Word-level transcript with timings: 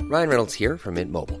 Ryan 0.00 0.28
Reynolds 0.28 0.54
here 0.54 0.76
from 0.76 0.94
Mint 0.94 1.12
Mobile. 1.12 1.40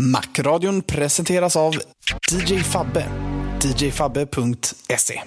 Macradion 0.00 0.82
presenteras 0.82 1.56
av 1.56 1.74
DJ 2.30 2.58
Fabbe. 2.58 3.06
djfabbe.se 3.76 5.20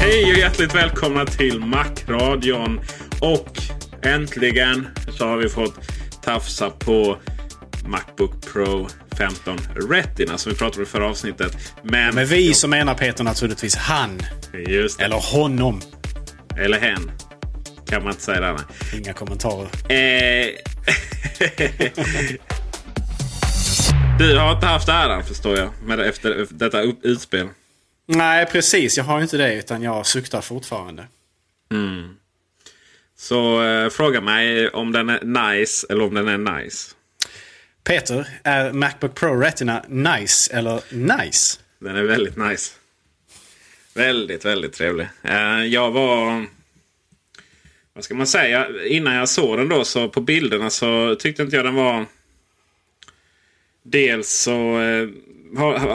Hej 0.00 0.32
och 0.32 0.38
hjärtligt 0.38 0.74
välkomna 0.74 1.26
till 1.26 1.60
Macradion. 1.60 2.80
Och 3.20 3.58
äntligen 4.02 4.88
så 5.18 5.26
har 5.26 5.36
vi 5.36 5.48
fått 5.48 5.74
tafsa 6.22 6.70
på 6.70 7.18
Macbook 7.86 8.52
Pro 8.52 8.88
15 9.18 9.58
Retina 9.90 10.38
som 10.38 10.52
vi 10.52 10.58
pratade 10.58 10.76
om 10.76 10.82
i 10.82 10.86
förra 10.86 11.08
avsnittet. 11.08 11.74
Men, 11.82 12.14
Med 12.14 12.28
vi 12.28 12.54
så 12.54 12.68
menar 12.68 12.94
Peter 12.94 13.24
naturligtvis 13.24 13.76
han. 13.76 14.20
Just 14.68 14.98
det. 14.98 15.04
Eller 15.04 15.32
honom. 15.32 15.80
Eller 16.58 16.80
hen. 16.80 17.10
Kan 17.86 18.02
man 18.02 18.12
inte 18.12 18.22
säga 18.24 18.40
där. 18.40 18.52
nej. 18.52 18.64
Inga 19.00 19.12
kommentarer. 19.12 19.68
Eh... 19.88 20.48
du 24.18 24.38
har 24.38 24.54
inte 24.54 24.66
haft 24.66 24.88
äran 24.88 25.24
förstår 25.24 25.56
jag. 25.56 25.70
Med 25.84 26.00
efter 26.00 26.46
detta 26.50 26.82
utspel. 27.02 27.48
Nej, 28.06 28.46
precis. 28.46 28.96
Jag 28.96 29.04
har 29.04 29.20
inte 29.22 29.36
det 29.36 29.54
utan 29.54 29.82
jag 29.82 30.06
suktar 30.06 30.40
fortfarande. 30.40 31.06
Så 33.18 33.62
eh, 33.64 33.88
fråga 33.88 34.20
mig 34.20 34.68
om 34.68 34.92
den 34.92 35.08
är 35.08 35.50
nice 35.50 35.86
eller 35.90 36.04
om 36.04 36.14
den 36.14 36.28
är 36.28 36.62
nice. 36.62 36.94
Peter, 37.84 38.28
är 38.42 38.72
Macbook 38.72 39.14
Pro 39.14 39.40
Retina 39.40 39.84
nice 39.88 40.56
eller 40.56 40.80
nice? 40.90 41.58
Den 41.78 41.96
är 41.96 42.02
väldigt 42.02 42.36
nice. 42.36 42.72
Väldigt, 43.94 44.44
väldigt 44.44 44.72
trevlig. 44.72 45.08
Eh, 45.22 45.64
jag 45.64 45.90
var... 45.90 46.46
Vad 47.96 48.04
ska 48.04 48.14
man 48.14 48.26
säga? 48.26 48.86
Innan 48.86 49.14
jag 49.14 49.28
såg 49.28 49.58
den 49.58 49.68
då 49.68 49.84
så 49.84 50.08
på 50.08 50.20
bilderna 50.20 50.70
så 50.70 51.14
tyckte 51.14 51.42
inte 51.42 51.56
jag 51.56 51.64
den 51.64 51.74
var... 51.74 52.06
Dels 53.82 54.30
så 54.30 54.80
eh, 54.80 55.08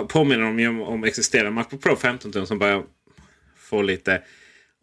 påminner 0.07 0.43
de 0.43 0.59
ju 0.59 0.67
om, 0.67 0.81
om 0.81 1.03
existerande 1.03 1.51
Macbook 1.51 1.81
Pro 1.81 1.95
15 1.95 2.31
tum 2.31 2.45
som 2.45 2.59
börjar 2.59 2.83
få 3.57 3.81
lite 3.81 4.21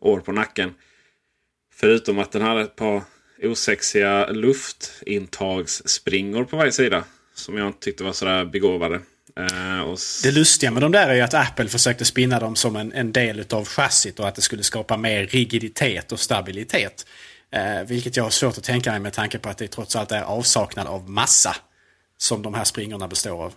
år 0.00 0.20
på 0.20 0.32
nacken. 0.32 0.74
Förutom 1.74 2.18
att 2.18 2.32
den 2.32 2.42
hade 2.42 2.60
ett 2.60 2.76
par 2.76 3.02
osexiga 3.42 4.30
luftintagsspringor 4.30 6.44
på 6.44 6.56
varje 6.56 6.72
sida. 6.72 7.04
Som 7.34 7.56
jag 7.56 7.66
inte 7.66 7.78
tyckte 7.78 8.04
var 8.04 8.12
sådär 8.12 8.44
begåvade. 8.44 9.00
S- 9.94 10.20
Det 10.22 10.30
lustiga 10.30 10.70
med 10.70 10.82
de 10.82 10.92
där 10.92 11.08
är 11.08 11.14
ju 11.14 11.20
att 11.20 11.34
Apple 11.34 11.68
försökte 11.68 12.04
spinna 12.04 12.40
dem 12.40 12.56
som 12.56 12.76
en, 12.76 12.92
en 12.92 13.12
del 13.12 13.44
av 13.50 13.64
chassit 13.68 14.20
och 14.20 14.28
att 14.28 14.34
det 14.34 14.42
skulle 14.42 14.62
skapa 14.62 14.96
mer 14.96 15.26
rigiditet 15.26 16.12
och 16.12 16.20
stabilitet. 16.20 17.06
Eh, 17.52 17.86
vilket 17.86 18.16
jag 18.16 18.24
har 18.24 18.30
svårt 18.30 18.58
att 18.58 18.64
tänka 18.64 18.90
mig 18.90 19.00
med 19.00 19.12
tanke 19.12 19.38
på 19.38 19.48
att 19.48 19.58
det 19.58 19.68
trots 19.68 19.96
allt 19.96 20.12
är 20.12 20.22
avsaknad 20.22 20.86
av 20.86 21.10
massa 21.10 21.56
som 22.18 22.42
de 22.42 22.54
här 22.54 22.64
springorna 22.64 23.08
består 23.08 23.44
av. 23.44 23.52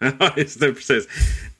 Ja, 0.18 0.34
just 0.36 0.60
det. 0.60 0.72
Precis. 0.72 1.06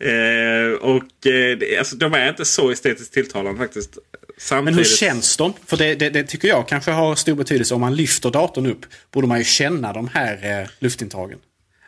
Eh, 0.01 0.73
och 0.81 1.27
eh, 1.27 1.79
alltså, 1.79 1.97
de 1.97 2.15
är 2.15 2.29
inte 2.29 2.45
så 2.45 2.71
estetiskt 2.71 3.15
tilltalande 3.15 3.59
faktiskt. 3.59 3.99
Samtidigt... 4.39 4.65
Men 4.65 4.75
hur 4.75 4.85
känns 4.85 5.37
de? 5.37 5.53
För 5.67 5.77
det, 5.77 5.95
det, 5.95 6.11
det 6.11 6.23
tycker 6.25 6.49
jag 6.49 6.69
kanske 6.69 6.91
har 6.91 7.15
stor 7.15 7.35
betydelse. 7.35 7.75
Om 7.75 7.81
man 7.81 7.97
lyfter 7.97 8.31
datorn 8.31 8.67
upp 8.67 8.87
borde 9.13 9.27
man 9.27 9.39
ju 9.39 9.45
känna 9.45 9.93
de 9.93 10.09
här 10.09 10.61
eh, 10.63 10.69
luftintagen. 10.79 11.39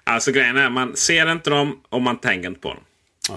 Alltså 0.09 0.33
grejen 0.33 0.57
är 0.57 0.71
man 0.71 0.97
ser 0.97 1.33
inte 1.33 1.51
dem 1.51 1.81
och 1.89 2.03
man 2.03 2.19
tänker 2.21 2.49
inte 2.49 2.61
på 2.61 2.69
dem. 2.69 2.83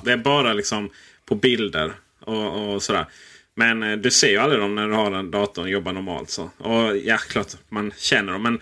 Det 0.03 0.11
är 0.11 0.17
bara 0.17 0.53
liksom 0.53 0.89
på 1.25 1.35
bilder 1.35 1.93
och, 2.19 2.73
och 2.73 2.83
sådär. 2.83 3.05
Men 3.55 3.83
eh, 3.83 3.97
du 3.97 4.11
ser 4.11 4.29
ju 4.29 4.37
aldrig 4.37 4.61
dem 4.61 4.75
när 4.75 4.87
du 4.87 4.93
har 4.93 5.11
en 5.11 5.31
dator 5.31 5.61
och 5.61 5.69
jobbar 5.69 5.91
normalt. 5.91 6.29
Så. 6.29 6.49
Och 6.57 6.97
ja, 6.97 7.17
klart 7.17 7.47
man 7.69 7.91
känner 7.97 8.33
dem. 8.33 8.43
Men 8.43 8.59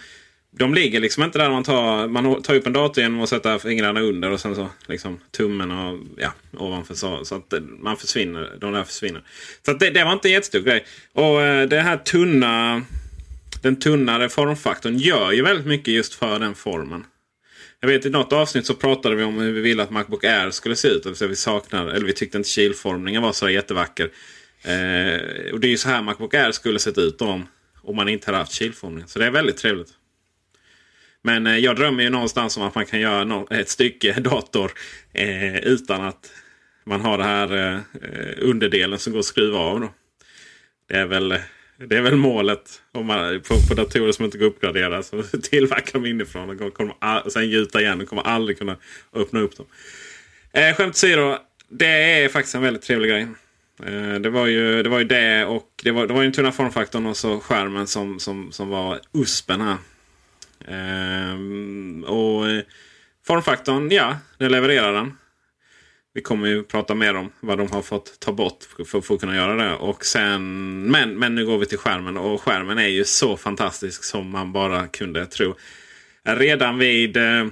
de 0.51 0.73
ligger 0.73 0.99
liksom 0.99 1.23
inte 1.23 1.37
där 1.37 1.49
man 1.49 1.63
tar, 1.63 2.07
man 2.07 2.41
tar 2.41 2.55
upp 2.55 2.67
en 2.67 2.73
dator 2.73 3.03
genom 3.03 3.21
att 3.21 3.29
sätta 3.29 3.59
fingrarna 3.59 4.01
under 4.01 4.31
och 4.31 4.39
sen 4.39 4.55
så 4.55 4.69
liksom 4.87 5.19
tummen 5.31 5.71
och 5.71 5.99
ja, 6.17 6.33
ovanför 6.57 6.93
så, 6.93 7.25
så 7.25 7.35
att 7.35 7.53
eh, 7.53 7.59
man 7.59 7.97
försvinner. 7.97 8.57
De 8.61 8.73
där 8.73 8.83
försvinner. 8.83 9.23
Så 9.65 9.73
det, 9.73 9.89
det 9.89 10.03
var 10.03 10.13
inte 10.13 10.27
en 10.27 10.31
jättestor 10.31 10.59
grej. 10.59 10.85
Och 11.13 11.41
eh, 11.41 11.67
det 11.67 11.81
här 11.81 11.97
tunna, 11.97 12.81
den 13.61 13.79
tunnare 13.79 14.29
formfaktorn 14.29 14.97
gör 14.97 15.31
ju 15.31 15.41
väldigt 15.41 15.65
mycket 15.65 15.93
just 15.93 16.13
för 16.13 16.39
den 16.39 16.55
formen. 16.55 17.03
Jag 17.81 17.89
vet 17.89 18.05
i 18.05 18.09
något 18.09 18.33
avsnitt 18.33 18.65
så 18.65 18.73
pratade 18.73 19.15
vi 19.15 19.23
om 19.23 19.39
hur 19.39 19.51
vi 19.51 19.61
ville 19.61 19.83
att 19.83 19.89
Macbook 19.89 20.23
Air 20.23 20.51
skulle 20.51 20.75
se 20.75 20.87
ut. 20.87 21.05
Alltså 21.05 21.27
vi 21.27 21.35
saknar, 21.35 21.87
eller 21.87 22.05
vi 22.05 22.13
tyckte 22.13 22.37
inte 22.37 22.49
kilformningen 22.49 23.21
var 23.21 23.31
så 23.31 23.49
jättevacker. 23.49 24.11
Eh, 24.63 25.51
och 25.53 25.59
det 25.59 25.67
är 25.67 25.69
ju 25.69 25.77
så 25.77 25.89
här 25.89 26.01
Macbook 26.01 26.33
Air 26.33 26.51
skulle 26.51 26.79
sett 26.79 26.97
ut 26.97 27.21
om, 27.21 27.47
om 27.81 27.95
man 27.95 28.09
inte 28.09 28.27
hade 28.27 28.37
haft 28.37 28.51
kilformning. 28.51 29.07
Så 29.07 29.19
det 29.19 29.25
är 29.25 29.31
väldigt 29.31 29.57
trevligt. 29.57 29.89
Men 31.21 31.47
eh, 31.47 31.57
jag 31.57 31.75
drömmer 31.75 32.03
ju 32.03 32.09
någonstans 32.09 32.57
om 32.57 32.63
att 32.63 32.75
man 32.75 32.85
kan 32.85 32.99
göra 32.99 33.23
no 33.23 33.47
ett 33.51 33.69
stycke 33.69 34.13
dator 34.19 34.71
eh, 35.13 35.57
utan 35.57 36.01
att 36.01 36.31
man 36.83 37.01
har 37.01 37.17
det 37.17 37.23
här 37.23 37.55
eh, 37.55 37.75
eh, 38.01 38.35
underdelen 38.37 38.99
som 38.99 39.13
går 39.13 39.19
att 39.19 39.25
skruva 39.25 39.59
av. 39.59 39.79
Då. 39.79 39.93
Det 40.87 40.95
är 40.95 41.05
väl, 41.05 41.31
eh, 41.31 41.39
det 41.87 41.97
är 41.97 42.01
väl 42.01 42.15
målet 42.15 42.81
om 42.91 43.05
man, 43.05 43.41
på, 43.41 43.55
på 43.69 43.73
datorer 43.73 44.11
som 44.11 44.25
inte 44.25 44.37
går 44.37 44.45
att 44.47 44.51
uppgradera. 44.51 45.03
Så 45.03 45.23
tillverka 45.43 45.91
dem 45.93 46.05
inifrån 46.05 46.49
och 46.61 46.73
kommer- 46.73 46.95
all- 46.99 47.31
sen 47.31 47.49
gjuta 47.49 47.81
igen. 47.81 48.01
och 48.01 48.07
kommer 48.07 48.23
aldrig 48.23 48.57
kunna 48.57 48.77
öppna 49.13 49.39
upp 49.39 49.57
dem. 49.57 49.65
Eh, 50.53 50.75
skämt 50.75 50.95
åsido. 50.95 51.37
Det 51.69 51.85
är 52.23 52.29
faktiskt 52.29 52.55
en 52.55 52.61
väldigt 52.61 52.83
trevlig 52.83 53.09
grej. 53.09 53.27
Eh, 53.85 54.13
det, 54.19 54.29
var 54.29 54.45
ju, 54.47 54.83
det 54.83 54.89
var 54.89 54.99
ju 54.99 55.05
det 55.05 55.45
och 55.45 55.67
det 55.83 55.91
var, 55.91 56.07
det 56.07 56.13
var 56.13 56.21
ju 56.21 56.25
den 56.27 56.33
tunna 56.33 56.51
formfaktorn 56.51 57.05
och 57.05 57.17
så 57.17 57.39
skärmen 57.39 57.87
som, 57.87 58.19
som, 58.19 58.51
som 58.51 58.69
var 58.69 58.99
uspen 59.13 59.61
här. 59.61 59.77
Eh, 60.67 61.35
och 62.09 62.45
formfaktorn, 63.27 63.91
ja, 63.91 64.17
det 64.37 64.49
levererar 64.49 64.93
den. 64.93 65.17
Vi 66.19 66.23
kommer 66.23 66.47
ju 66.47 66.63
prata 66.63 66.95
mer 66.95 67.15
om 67.15 67.31
vad 67.39 67.57
de 67.57 67.71
har 67.71 67.81
fått 67.81 68.19
ta 68.19 68.31
bort 68.31 68.63
för, 68.63 69.01
för, 69.01 69.13
att 69.13 69.19
kunna 69.19 69.35
göra 69.35 69.55
det. 69.55 69.75
Och 69.75 70.05
sen, 70.05 70.81
men, 70.91 71.15
men 71.19 71.35
nu 71.35 71.45
går 71.45 71.57
vi 71.57 71.65
till 71.65 71.77
skärmen 71.77 72.17
och 72.17 72.41
skärmen 72.41 72.77
är 72.77 72.87
ju 72.87 73.05
så 73.05 73.37
fantastisk 73.37 74.03
som 74.03 74.29
man 74.29 74.51
bara 74.51 74.87
kunde 74.87 75.25
tro. 75.25 75.55
Redan 76.23 76.77
vid... 76.77 77.17
Eh, 77.17 77.47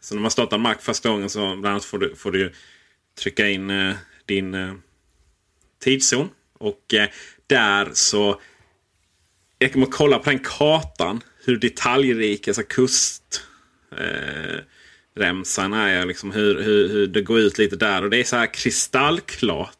så 0.00 0.14
när 0.14 0.22
man 0.22 0.30
startar 0.30 0.58
Mac 0.58 0.74
första 0.80 1.08
gången 1.08 1.30
så 1.30 1.40
bland 1.40 1.66
annat 1.66 1.84
får 1.84 1.98
du, 1.98 2.16
får 2.16 2.32
du 2.32 2.52
trycka 3.18 3.48
in 3.48 3.70
eh, 3.70 3.94
din 4.26 4.54
eh, 4.54 4.74
tidszon. 5.82 6.28
Och 6.58 6.94
eh, 6.94 7.08
där 7.46 7.90
så... 7.92 8.40
Jag 9.58 9.72
kommer 9.72 9.86
kolla 9.86 10.18
på 10.18 10.30
den 10.30 10.38
kartan. 10.38 11.20
Hur 11.44 11.56
detaljrik 11.56 12.48
alltså 12.48 12.62
kust... 12.62 13.42
Eh, 13.98 14.60
remsan 15.20 15.72
är. 15.72 16.06
Liksom 16.06 16.30
hur, 16.30 16.62
hur, 16.62 16.88
hur 16.88 17.06
det 17.06 17.22
går 17.22 17.38
ut 17.38 17.58
lite 17.58 17.76
där. 17.76 18.04
Och 18.04 18.10
det 18.10 18.20
är 18.20 18.24
så 18.24 18.36
här 18.36 18.54
kristallklart. 18.54 19.76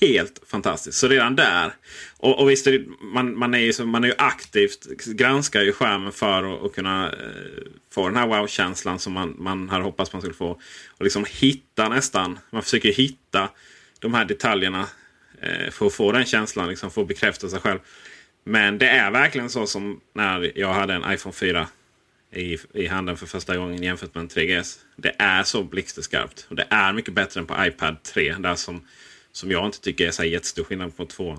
Helt 0.00 0.40
fantastiskt. 0.46 0.98
Så 0.98 1.08
redan 1.08 1.36
där. 1.36 1.72
Och, 2.16 2.38
och 2.40 2.50
visst, 2.50 2.64
det, 2.64 2.84
man, 3.00 3.38
man, 3.38 3.54
är 3.54 3.58
ju, 3.58 3.84
man 3.84 4.04
är 4.04 4.08
ju 4.08 4.14
aktivt 4.18 4.86
granskar 5.06 5.62
ju 5.62 5.72
skärmen 5.72 6.12
för 6.12 6.54
att, 6.54 6.64
att 6.64 6.74
kunna 6.74 7.06
eh, 7.06 7.62
få 7.90 8.08
den 8.08 8.16
här 8.16 8.26
wow-känslan 8.26 8.98
som 8.98 9.12
man, 9.12 9.34
man 9.38 9.68
hade 9.68 9.84
hoppats 9.84 10.12
man 10.12 10.22
skulle 10.22 10.34
få. 10.34 10.60
Och 10.90 11.04
liksom 11.04 11.24
hitta 11.28 11.88
nästan. 11.88 12.38
Man 12.50 12.62
försöker 12.62 12.92
hitta 12.92 13.48
de 13.98 14.14
här 14.14 14.24
detaljerna 14.24 14.86
eh, 15.40 15.70
för 15.70 15.86
att 15.86 15.94
få 15.94 16.12
den 16.12 16.24
känslan. 16.24 16.68
Liksom, 16.68 16.90
för 16.90 17.02
att 17.02 17.08
bekräfta 17.08 17.48
sig 17.48 17.60
själv. 17.60 17.78
Men 18.44 18.78
det 18.78 18.88
är 18.88 19.10
verkligen 19.10 19.50
så 19.50 19.66
som 19.66 20.00
när 20.14 20.58
jag 20.58 20.72
hade 20.72 20.94
en 20.94 21.12
iPhone 21.12 21.32
4 21.32 21.68
i, 22.32 22.58
i 22.72 22.86
handen 22.86 23.16
för 23.16 23.26
första 23.26 23.56
gången 23.56 23.82
jämfört 23.82 24.14
med 24.14 24.22
en 24.22 24.28
3GS. 24.28 24.78
Det 24.96 25.14
är 25.18 25.42
så 25.42 25.62
blixtskarpt. 25.62 26.46
Och 26.48 26.56
det 26.56 26.66
är 26.70 26.92
mycket 26.92 27.14
bättre 27.14 27.40
än 27.40 27.46
på 27.46 27.66
iPad 27.66 28.02
3. 28.02 28.34
Där 28.38 28.54
som, 28.54 28.86
som 29.32 29.50
jag 29.50 29.66
inte 29.66 29.80
tycker 29.80 30.06
är 30.06 30.10
så 30.10 30.24
jättestor 30.24 30.64
skillnad 30.64 30.96
på 30.96 31.06
2. 31.06 31.38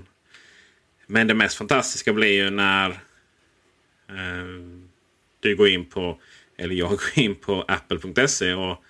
Men 1.07 1.27
det 1.27 1.33
mest 1.33 1.57
fantastiska 1.57 2.13
blir 2.13 2.43
ju 2.43 2.49
när 2.49 2.89
eh, 4.09 4.45
du 5.39 5.55
går 5.55 5.67
in 5.67 5.85
på, 5.85 6.21
eller 6.57 6.75
jag 6.75 6.89
går 6.89 7.01
in 7.13 7.35
på 7.35 7.65
apple.se 7.67 8.53
och 8.53 8.83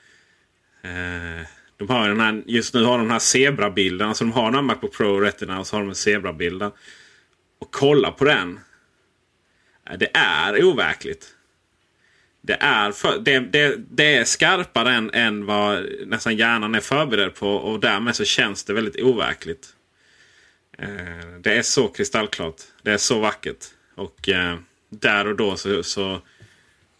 eh, 0.87 1.45
de 1.77 1.89
har 1.89 2.09
den 2.09 2.19
här, 2.19 2.43
just 2.45 2.73
nu 2.73 2.83
har 2.83 2.97
de 2.97 3.01
den 3.01 3.11
här 3.11 3.19
zebrabilden. 3.19 4.07
Alltså 4.07 4.23
de 4.23 4.31
har 4.31 4.57
en 4.57 4.65
Macbook 4.65 4.93
Pro 4.93 5.19
Retina 5.19 5.59
och 5.59 5.67
så 5.67 5.75
har 5.75 5.81
de 5.81 5.89
en 5.89 5.95
zebrabilden. 5.95 6.71
Och 7.59 7.71
kolla 7.71 8.11
på 8.11 8.25
den. 8.25 8.59
Eh, 9.89 9.97
det 9.97 10.17
är 10.17 10.63
overkligt. 10.63 11.35
Det 12.45 12.57
är, 12.59 12.91
för, 12.91 13.19
det, 13.19 13.39
det, 13.39 13.75
det 13.89 14.15
är 14.15 14.23
skarpare 14.23 14.91
än, 14.91 15.11
än 15.13 15.45
vad 15.45 15.85
nästan 16.05 16.37
hjärnan 16.37 16.75
är 16.75 16.79
förberedd 16.79 17.35
på. 17.35 17.55
Och 17.55 17.79
därmed 17.79 18.15
så 18.15 18.25
känns 18.25 18.63
det 18.63 18.73
väldigt 18.73 19.01
overkligt. 19.01 19.67
Eh, 20.77 21.39
det 21.41 21.53
är 21.53 21.61
så 21.61 21.87
kristallklart. 21.87 22.55
Det 22.81 22.91
är 22.91 22.97
så 22.97 23.19
vackert. 23.19 23.65
Och 23.95 24.29
eh, 24.29 24.57
där 24.89 25.27
och 25.27 25.35
då 25.35 25.57
så, 25.57 25.83
så 25.83 26.21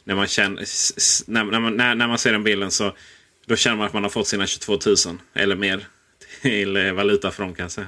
när, 0.03 0.15
man 0.15 0.27
känner, 0.27 0.63
när, 1.31 1.43
när, 1.43 1.59
man, 1.59 1.77
när, 1.77 1.95
när 1.95 2.07
man 2.07 2.17
ser 2.17 2.31
den 2.31 2.43
bilden 2.43 2.71
så 2.71 2.95
då 3.45 3.55
känner 3.55 3.77
man 3.77 3.87
att 3.87 3.93
man 3.93 4.03
har 4.03 4.09
fått 4.09 4.27
sina 4.27 4.47
22 4.47 4.79
000 4.85 4.95
eller 5.33 5.55
mer 5.55 5.87
till 6.41 6.75
eh, 6.75 6.81
valuta 6.81 6.93
valuta 6.93 7.31
från 7.31 7.53
kan 7.53 7.63
jag 7.63 7.71
säga. 7.71 7.87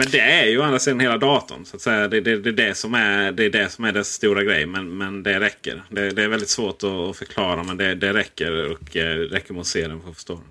Men 0.00 0.10
det 0.10 0.20
är 0.20 0.46
ju 0.46 0.58
å 0.58 0.62
andra 0.62 0.78
sidan 0.78 1.00
hela 1.00 1.18
datorn. 1.18 1.64
Så 1.64 1.76
att 1.76 1.82
säga. 1.82 2.08
Det, 2.08 2.20
det, 2.20 2.36
det, 2.36 2.48
är 2.48 2.68
det 2.68 2.74
som 2.74 2.94
är 2.94 3.32
det 3.32 3.44
är 3.44 3.50
det 3.50 3.68
som 3.68 3.84
är 3.84 3.92
det 3.92 4.04
stora 4.04 4.44
grejen. 4.44 4.70
Men, 4.70 4.98
men 4.98 5.22
det 5.22 5.40
räcker. 5.40 5.82
Det, 5.90 6.10
det 6.10 6.22
är 6.22 6.28
väldigt 6.28 6.48
svårt 6.48 6.82
att, 6.82 7.16
förklara 7.16 7.62
men 7.62 7.76
det, 7.76 7.94
det 7.94 8.12
räcker. 8.12 8.70
Och 8.70 8.96
eh, 8.96 9.16
räcker 9.16 9.52
med 9.54 9.60
att 9.60 9.66
se 9.66 9.88
den 9.88 10.02
för 10.02 10.10
att 10.10 10.14
förstå 10.14 10.34
den. 10.34 10.44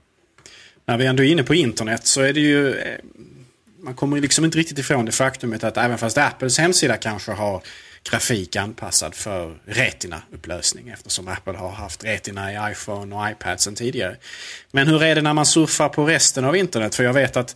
När 0.86 0.98
vi 0.98 1.06
ändå 1.06 1.24
är 1.24 1.28
inne 1.28 1.44
på 1.44 1.56
internet 1.56 2.08
så 2.08 2.22
är 2.22 2.34
det 2.34 2.40
ju... 2.40 2.74
Eh, 2.74 3.00
man 3.82 3.96
kommer 3.96 4.22
liksom 4.22 4.46
inte 4.46 4.58
riktigt 4.58 4.80
ifrån 4.80 5.06
det 5.06 5.12
faktumet 5.12 5.64
att 5.64 5.78
även 5.78 5.98
fast 5.98 6.18
Apples 6.18 6.58
hemsida 6.58 6.98
kanske 6.98 7.32
har 7.32 7.62
grafik 8.12 8.56
anpassad 8.56 9.16
för 9.16 9.58
Retina-upplösning 9.66 10.90
eftersom 10.90 11.28
Apple 11.28 11.58
har 11.58 11.72
haft 11.72 12.04
Retina 12.04 12.54
i 12.54 12.72
iPhone 12.72 13.16
och 13.16 13.30
iPad 13.32 13.62
sedan 13.62 13.76
tidigare. 13.76 14.16
Men 14.72 14.88
hur 14.88 15.04
är 15.04 15.16
det 15.16 15.22
när 15.22 15.34
man 15.34 15.46
surfar 15.46 15.90
på 15.90 16.06
resten 16.06 16.46
av 16.46 16.56
internet? 16.56 16.96
För 16.96 17.04
jag 17.04 17.14
vet 17.14 17.38
att 17.38 17.56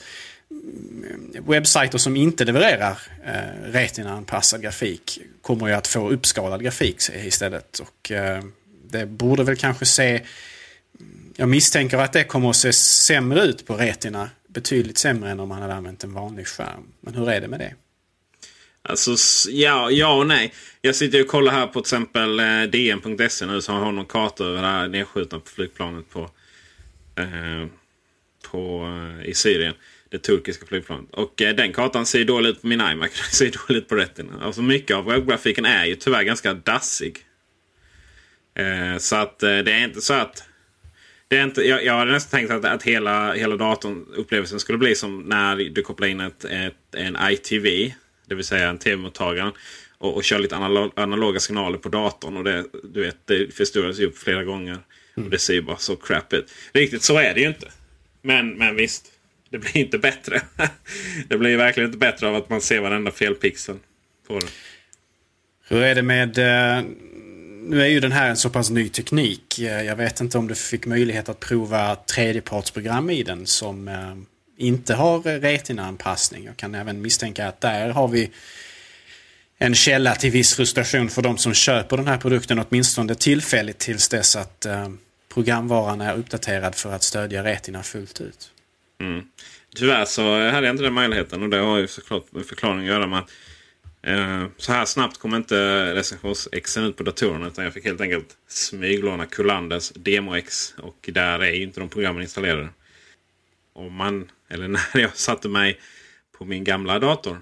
webbsajter 1.39 1.97
som 1.97 2.15
inte 2.15 2.45
levererar 2.45 2.97
eh, 3.25 3.71
Retina-anpassad 3.71 4.61
grafik 4.61 5.19
kommer 5.41 5.67
ju 5.67 5.73
att 5.73 5.88
få 5.88 6.09
uppskalad 6.09 6.63
grafik 6.63 7.09
istället. 7.13 7.79
Och 7.79 8.11
eh, 8.11 8.44
det 8.89 9.05
borde 9.05 9.44
väl 9.44 9.55
kanske 9.55 9.85
se... 9.85 10.21
Jag 11.35 11.50
misstänker 11.50 11.97
att 11.97 12.13
det 12.13 12.23
kommer 12.23 12.50
att 12.50 12.55
se 12.55 12.73
sämre 12.73 13.41
ut 13.41 13.67
på 13.67 13.75
Retina. 13.75 14.29
Betydligt 14.47 14.97
sämre 14.97 15.29
än 15.31 15.39
om 15.39 15.50
man 15.50 15.61
hade 15.61 15.73
använt 15.73 16.03
en 16.03 16.13
vanlig 16.13 16.47
skärm. 16.47 16.83
Men 17.01 17.15
hur 17.15 17.29
är 17.29 17.41
det 17.41 17.47
med 17.47 17.59
det? 17.59 17.73
Alltså 18.81 19.15
ja, 19.50 19.91
ja 19.91 20.17
och 20.17 20.27
nej. 20.27 20.53
Jag 20.81 20.95
sitter 20.95 21.21
och 21.21 21.27
kollar 21.27 21.51
här 21.51 21.67
på 21.67 21.73
till 21.73 21.79
exempel 21.79 22.39
eh, 22.39 22.63
dn.se 22.63 23.45
nu 23.45 23.61
som 23.61 23.75
har 23.75 23.91
någon 23.91 24.05
karta 24.05 24.44
över 24.44 24.61
det 24.61 24.67
här 24.67 24.88
nedskjutna 24.88 25.39
på 25.39 25.50
flygplanet 25.50 26.09
på, 26.09 26.29
eh, 27.15 27.67
på, 28.51 28.85
eh, 28.85 29.29
i 29.29 29.33
Syrien 29.33 29.73
det 30.13 30.19
turkiska 30.19 30.65
flygplanet. 30.65 31.12
Och 31.12 31.42
eh, 31.42 31.56
den 31.56 31.74
kartan 31.74 32.06
ser 32.06 32.19
ju 32.19 32.25
dålig 32.25 32.50
ut 32.50 32.62
på 32.62 32.68
min 32.68 32.81
iMac. 32.81 33.12
Den 33.15 33.31
ser 33.31 33.45
dåligt 33.45 33.83
ut 33.83 33.88
på 33.88 33.95
Retina. 33.95 34.33
Alltså 34.42 34.62
mycket 34.62 34.98
av 34.98 35.06
webbgrafiken 35.06 35.65
är 35.65 35.86
ju 35.86 35.95
tyvärr 35.95 36.24
ganska 36.24 36.54
dassig. 36.54 37.19
Eh, 38.56 38.98
så 38.98 39.15
att 39.15 39.44
eh, 39.44 39.57
det 39.57 39.71
är 39.71 39.83
inte 39.83 40.01
så 40.01 40.13
att... 40.13 40.44
Det 41.27 41.38
är 41.38 41.44
inte, 41.44 41.62
jag, 41.62 41.86
jag 41.86 41.94
hade 41.94 42.12
nästan 42.12 42.39
tänkt 42.39 42.51
att, 42.51 42.65
att 42.65 42.83
hela, 42.83 43.33
hela 43.33 43.56
datorn, 43.56 44.06
upplevelsen 44.15 44.60
skulle 44.60 44.77
bli 44.77 44.95
som 44.95 45.21
när 45.21 45.56
du 45.56 45.81
kopplar 45.81 46.07
in 46.07 46.19
ett, 46.19 46.45
ett 46.45 46.95
en 46.95 47.18
ITV. 47.31 47.94
Det 48.27 48.36
vill 48.36 48.45
säga 48.45 48.69
en 48.69 48.77
tv-mottagare. 48.77 49.51
Och, 49.98 50.15
och 50.15 50.24
kör 50.24 50.39
lite 50.39 50.56
analog, 50.56 50.92
analoga 50.95 51.39
signaler 51.39 51.77
på 51.77 51.89
datorn. 51.89 52.38
Och 52.38 52.44
det, 52.44 52.65
du 52.83 53.01
vet, 53.01 53.27
det 53.27 53.56
förstoras 53.56 54.00
ju 54.00 54.06
upp 54.06 54.18
flera 54.18 54.44
gånger. 54.44 54.77
Mm. 55.18 55.25
Och 55.25 55.30
det 55.30 55.39
ser 55.39 55.54
ju 55.54 55.62
bara 55.62 55.77
så 55.77 55.95
crap 55.95 56.33
ut. 56.33 56.54
Riktigt 56.74 57.04
så 57.04 57.18
är 57.18 57.33
det 57.33 57.39
ju 57.39 57.48
inte. 57.48 57.71
Men, 58.21 58.57
men 58.57 58.75
visst. 58.75 59.12
Det 59.53 59.59
blir 59.59 59.77
inte 59.77 59.97
bättre. 59.97 60.41
det 61.27 61.38
blir 61.38 61.57
verkligen 61.57 61.89
inte 61.89 61.97
bättre 61.97 62.27
av 62.27 62.35
att 62.35 62.50
man 62.50 62.61
ser 62.61 62.79
varenda 62.79 63.11
felpixel 63.11 63.75
på 64.27 64.39
den. 64.39 64.50
Hur 65.67 65.81
är 65.81 65.95
det 65.95 66.01
med... 66.01 66.38
Eh, 66.38 66.83
nu 67.61 67.81
är 67.81 67.88
ju 67.88 68.00
den 68.00 68.11
här 68.11 68.29
en 68.29 68.38
så 68.38 68.50
pass 68.50 68.69
ny 68.69 68.89
teknik. 68.89 69.59
Eh, 69.59 69.81
jag 69.81 69.95
vet 69.95 70.21
inte 70.21 70.38
om 70.38 70.47
du 70.47 70.55
fick 70.55 70.85
möjlighet 70.85 71.29
att 71.29 71.39
prova 71.39 71.95
tredjepartsprogram 71.95 73.09
i 73.09 73.23
den 73.23 73.45
som 73.45 73.88
eh, 73.88 74.15
inte 74.57 74.94
har 74.94 75.39
retina-anpassning. 75.39 76.45
Jag 76.45 76.57
kan 76.57 76.75
även 76.75 77.01
misstänka 77.01 77.47
att 77.47 77.61
där 77.61 77.89
har 77.89 78.07
vi 78.07 78.31
en 79.57 79.75
källa 79.75 80.15
till 80.15 80.31
viss 80.31 80.55
frustration 80.55 81.09
för 81.09 81.21
de 81.21 81.38
som 81.38 81.53
köper 81.53 81.97
den 81.97 82.07
här 82.07 82.17
produkten 82.17 82.59
åtminstone 82.59 83.15
tillfälligt 83.15 83.79
tills 83.79 84.09
dess 84.09 84.35
att 84.35 84.65
programvaran 85.33 86.01
är 86.01 86.15
uppdaterad 86.15 86.75
för 86.75 86.91
att 86.91 87.03
stödja 87.03 87.44
Retina 87.44 87.83
fullt 87.83 88.21
ut. 88.21 88.52
Mm. 89.03 89.25
Tyvärr 89.75 90.05
så 90.05 90.21
hade 90.23 90.67
jag 90.67 90.73
inte 90.73 90.83
den 90.83 90.94
möjligheten 90.94 91.44
och 91.44 91.50
det 91.50 91.57
har 91.57 91.77
ju 91.77 91.88
såklart 91.88 92.31
med 92.31 92.45
förklaringen 92.45 92.83
att 92.83 92.89
göra 92.89 93.07
med 93.07 93.19
att 93.19 93.31
eh, 94.01 94.45
så 94.57 94.74
här 94.74 94.86
snabbt 94.86 95.17
kom 95.17 95.36
inte 95.36 95.55
recensionsexen 95.95 96.83
ut 96.83 96.98
på 96.98 97.03
datorerna 97.03 97.48
utan 97.48 97.63
jag 97.63 97.74
fick 97.74 97.86
helt 97.86 98.01
enkelt 98.01 98.38
smyglåna 98.48 99.25
Kulanders 99.25 99.89
DemoX 99.89 100.74
och 100.77 101.10
där 101.13 101.39
är 101.39 101.51
ju 101.51 101.63
inte 101.63 101.79
de 101.79 101.89
programmen 101.89 102.22
installerade. 102.22 102.69
Om 103.74 103.93
man, 103.93 104.31
eller 104.50 104.67
när 104.93 105.00
jag 105.00 105.17
satte 105.17 105.50
mig 105.50 105.79
på 106.38 106.45
min 106.45 106.63
gamla 106.63 107.00
dator 107.00 107.38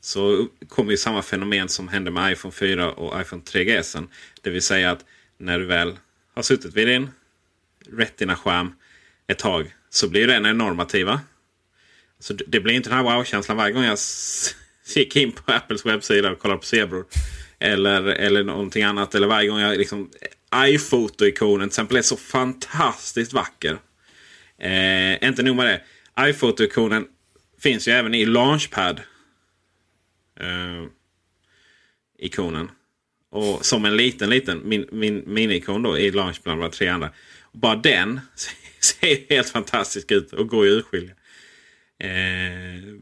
så 0.00 0.48
kom 0.68 0.90
ju 0.90 0.96
samma 0.96 1.22
fenomen 1.22 1.68
som 1.68 1.88
hände 1.88 2.10
med 2.10 2.32
iPhone 2.32 2.52
4 2.52 2.92
och 2.92 3.20
iPhone 3.20 3.42
3GS. 3.42 4.08
Det 4.42 4.50
vill 4.50 4.62
säga 4.62 4.90
att 4.90 5.04
när 5.36 5.58
du 5.58 5.64
väl 5.64 5.98
har 6.34 6.42
suttit 6.42 6.74
vid 6.74 6.86
din 6.88 7.10
Retina-skärm 7.92 8.72
ett 9.26 9.38
tag 9.38 9.74
så 9.90 10.08
blir 10.08 10.26
den 10.26 10.58
normativa. 10.58 11.20
Så 12.20 12.32
det 12.32 12.60
blir 12.60 12.74
inte 12.74 12.88
den 12.88 12.96
här 12.98 13.04
wow-känslan 13.04 13.56
varje 13.56 13.72
gång 13.72 13.84
jag 13.84 13.98
gick 14.96 15.16
in 15.16 15.32
på 15.32 15.52
Apples 15.52 15.86
webbsida 15.86 16.30
och 16.30 16.38
kollade 16.38 16.60
på 16.60 16.66
zebror. 16.66 17.06
Eller, 17.58 18.02
eller 18.02 18.44
någonting 18.44 18.82
annat. 18.82 19.14
Eller 19.14 19.26
varje 19.26 19.48
gång 19.48 19.60
jag 19.60 19.78
liksom... 19.78 20.10
Eh, 20.20 20.28
iPhoto-ikonen 20.54 21.68
till 21.68 21.72
exempel 21.72 21.96
är 21.96 22.02
så 22.02 22.16
fantastiskt 22.16 23.32
vacker. 23.32 23.78
Eh, 24.58 25.28
inte 25.28 25.42
nog 25.42 25.56
med 25.56 25.66
det. 25.66 25.82
iPhoto-ikonen 26.30 27.06
finns 27.60 27.88
ju 27.88 27.92
även 27.92 28.14
i 28.14 28.26
Launchpad. 28.26 29.00
Eh, 30.40 30.84
ikonen. 32.18 32.70
Och 33.30 33.66
som 33.66 33.84
en 33.84 33.96
liten, 33.96 34.30
liten 34.30 34.68
min, 34.68 34.88
min, 34.92 35.24
mini-ikon 35.26 35.82
då 35.82 35.98
i 35.98 36.10
Launchpad 36.10 36.58
med 36.58 36.72
tre 36.72 36.88
andra. 36.88 37.10
Och 37.42 37.58
bara 37.58 37.76
den 37.76 38.20
ser 38.84 39.34
helt 39.34 39.48
fantastisk 39.48 40.10
ut 40.12 40.32
och 40.32 40.48
går 40.48 40.66
att 40.66 40.70
urskilja. 40.70 41.14
Eh, 42.00 42.94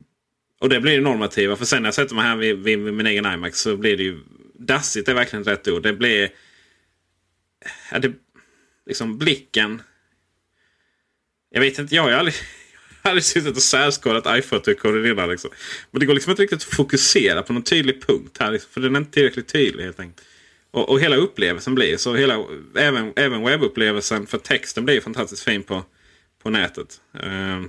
och 0.60 0.68
det 0.68 0.80
blir 0.80 0.96
det 0.96 1.02
normativa. 1.02 1.56
För 1.56 1.64
sen 1.64 1.82
när 1.82 1.86
jag 1.86 1.94
sätter 1.94 2.14
mig 2.14 2.24
här 2.24 2.36
vid, 2.36 2.58
vid, 2.58 2.78
vid 2.78 2.94
min 2.94 3.06
egen 3.06 3.26
iMac 3.26 3.56
så 3.56 3.76
blir 3.76 3.96
det 3.96 4.02
ju... 4.02 4.20
Dassigt 4.58 5.08
är 5.08 5.14
verkligen 5.14 5.44
rätt 5.44 5.68
ord. 5.68 5.82
Det 5.82 5.92
blir... 5.92 6.30
Ja, 7.90 7.98
det, 7.98 8.12
liksom 8.86 9.18
blicken... 9.18 9.82
Jag 11.50 11.60
vet 11.60 11.78
inte, 11.78 11.94
jag 11.94 12.02
har 12.02 12.10
ju 12.10 12.16
aldrig, 12.16 12.34
jag 12.72 13.08
har 13.08 13.10
aldrig 13.10 13.24
suttit 13.24 13.56
och 13.56 13.62
särskådat 13.62 14.38
iPhoto-koden 14.38 15.06
innan. 15.06 15.30
Liksom. 15.30 15.50
Men 15.90 16.00
det 16.00 16.06
går 16.06 16.14
liksom 16.14 16.30
inte 16.30 16.42
riktigt 16.42 16.56
att 16.56 16.74
fokusera 16.74 17.42
på 17.42 17.52
någon 17.52 17.62
tydlig 17.62 18.06
punkt 18.06 18.36
här. 18.40 18.52
Liksom, 18.52 18.70
för 18.72 18.80
den 18.80 18.96
är 18.96 19.00
inte 19.00 19.12
tillräckligt 19.12 19.48
tydlig 19.48 19.84
helt 19.84 20.00
enkelt. 20.00 20.28
Och, 20.76 20.88
och 20.88 21.00
hela 21.00 21.16
upplevelsen 21.16 21.74
blir 21.74 21.96
så. 21.96 22.14
Hela, 22.14 22.44
även, 22.76 23.12
även 23.16 23.44
webbupplevelsen 23.44 24.26
för 24.26 24.38
texten 24.38 24.84
blir 24.84 25.00
fantastiskt 25.00 25.42
fin 25.42 25.62
på, 25.62 25.84
på 26.42 26.50
nätet. 26.50 27.00
Uh, 27.24 27.62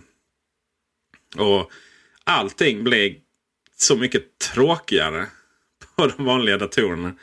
Och 1.38 1.72
allting 2.24 2.84
blir 2.84 3.16
så 3.76 3.96
mycket 3.98 4.40
tråkigare 4.40 5.26
på 5.96 6.08
de 6.08 6.26
vanliga 6.26 6.58
datorerna. 6.58 7.16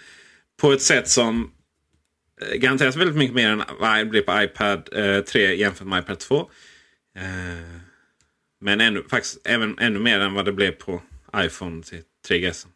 På 0.60 0.72
ett 0.72 0.82
sätt 0.82 1.08
som 1.08 1.52
eh, 2.40 2.56
garanteras 2.56 2.96
väldigt 2.96 3.16
mycket 3.16 3.34
mer 3.34 3.48
än 3.50 3.62
vad 3.80 3.98
det 3.98 4.04
blir 4.04 4.22
på 4.22 4.42
iPad 4.42 4.88
eh, 4.92 5.20
3 5.24 5.54
jämfört 5.54 5.86
med 5.86 6.02
iPad 6.02 6.18
2. 6.18 6.50
Eh, 7.16 7.80
men 8.60 8.80
ännu, 8.80 9.04
faktiskt 9.10 9.38
även 9.44 9.78
ännu 9.78 9.98
mer 9.98 10.20
än 10.20 10.34
vad 10.34 10.44
det 10.44 10.52
blev 10.52 10.70
på 10.70 11.02
iPhone 11.36 11.82
till 11.82 12.02
3GS. 12.28 12.66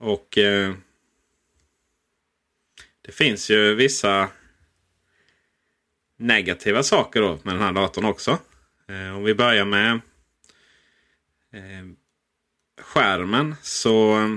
Och 0.00 0.38
eh, 0.38 0.74
det 3.10 3.16
finns 3.16 3.50
ju 3.50 3.74
vissa 3.74 4.28
negativa 6.16 6.82
saker 6.82 7.20
då 7.20 7.38
med 7.42 7.54
den 7.54 7.62
här 7.62 7.72
datorn 7.72 8.04
också. 8.04 8.38
Eh, 8.88 9.16
om 9.16 9.24
vi 9.24 9.34
börjar 9.34 9.64
med 9.64 9.92
eh, 11.52 11.86
skärmen 12.80 13.54
så 13.62 14.20
eh, 14.20 14.28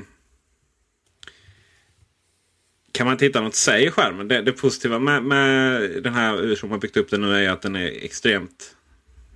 kan 2.91 3.07
man 3.07 3.17
titta 3.17 3.41
något 3.41 3.55
säger 3.55 3.91
skärmen. 3.91 4.27
Det, 4.27 4.41
det 4.41 4.51
positiva 4.51 4.99
med, 4.99 5.23
med 5.23 5.81
den 6.03 6.13
här 6.13 6.55
som 6.55 6.71
har 6.71 6.77
byggt 6.77 6.97
upp 6.97 7.09
den 7.09 7.21
nu 7.21 7.45
är 7.45 7.49
att 7.49 7.61
den 7.61 7.75
är 7.75 8.05
extremt 8.05 8.75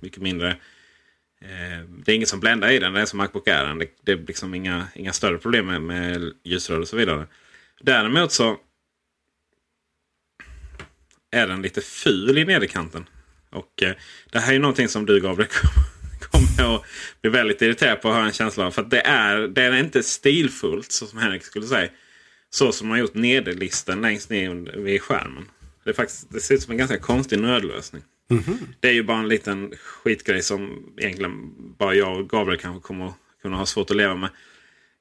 mycket 0.00 0.22
mindre. 0.22 0.50
Eh, 1.40 1.84
det 2.04 2.12
är 2.12 2.16
inget 2.16 2.28
som 2.28 2.40
bländar 2.40 2.70
i 2.70 2.78
den. 2.78 2.92
Det 2.92 3.00
är 3.00 3.06
som 3.06 3.18
Macbook 3.18 3.48
Air. 3.48 3.74
Det, 3.74 3.88
det 4.02 4.12
är 4.12 4.16
liksom 4.16 4.54
inga, 4.54 4.88
inga 4.94 5.12
större 5.12 5.38
problem 5.38 5.66
med, 5.66 5.82
med 5.82 6.32
ljusrör 6.44 6.80
och 6.80 6.88
så 6.88 6.96
vidare. 6.96 7.26
Däremot 7.80 8.32
så 8.32 8.58
är 11.30 11.46
den 11.46 11.62
lite 11.62 11.80
ful 11.80 12.38
i 12.38 12.44
nederkanten. 12.44 13.06
Och 13.50 13.82
eh, 13.82 13.92
det 14.30 14.38
här 14.38 14.54
är 14.54 14.58
någonting 14.58 14.88
som 14.88 15.06
du 15.06 15.20
Gabriel 15.20 15.50
kommer 16.30 16.74
att 16.74 16.84
bli 17.20 17.30
väldigt 17.30 17.62
irriterad 17.62 18.02
på 18.02 18.08
att 18.08 18.14
ha 18.14 18.26
en 18.26 18.32
känsla 18.32 18.66
av. 18.66 18.70
För 18.70 18.82
det 18.82 19.00
är, 19.00 19.38
det 19.38 19.62
är 19.62 19.76
inte 19.76 20.02
stilfullt 20.02 20.92
så 20.92 21.06
som 21.06 21.18
Henrik 21.18 21.44
skulle 21.44 21.66
säga. 21.66 21.88
Så 22.50 22.72
som 22.72 22.88
man 22.88 22.98
har 22.98 23.00
gjort 23.00 23.14
nederlisten 23.14 24.02
längst 24.02 24.30
ner 24.30 24.76
vid 24.76 25.02
skärmen. 25.02 25.48
Det, 25.84 25.90
är 25.90 25.94
faktiskt, 25.94 26.32
det 26.32 26.40
ser 26.40 26.54
ut 26.54 26.62
som 26.62 26.72
en 26.72 26.78
ganska 26.78 26.98
konstig 26.98 27.38
nödlösning. 27.38 28.02
Mm 28.30 28.42
-hmm. 28.42 28.58
Det 28.80 28.88
är 28.88 28.92
ju 28.92 29.02
bara 29.02 29.18
en 29.18 29.28
liten 29.28 29.72
skitgrej 29.76 30.42
som 30.42 30.92
egentligen 30.96 31.52
bara 31.78 31.94
jag 31.94 32.18
och 32.18 32.28
Gabriel 32.28 32.60
kanske 32.60 32.86
kommer 32.86 33.06
att 33.06 33.14
kunna 33.42 33.56
ha 33.56 33.66
svårt 33.66 33.90
att 33.90 33.96
leva 33.96 34.14
med. 34.14 34.30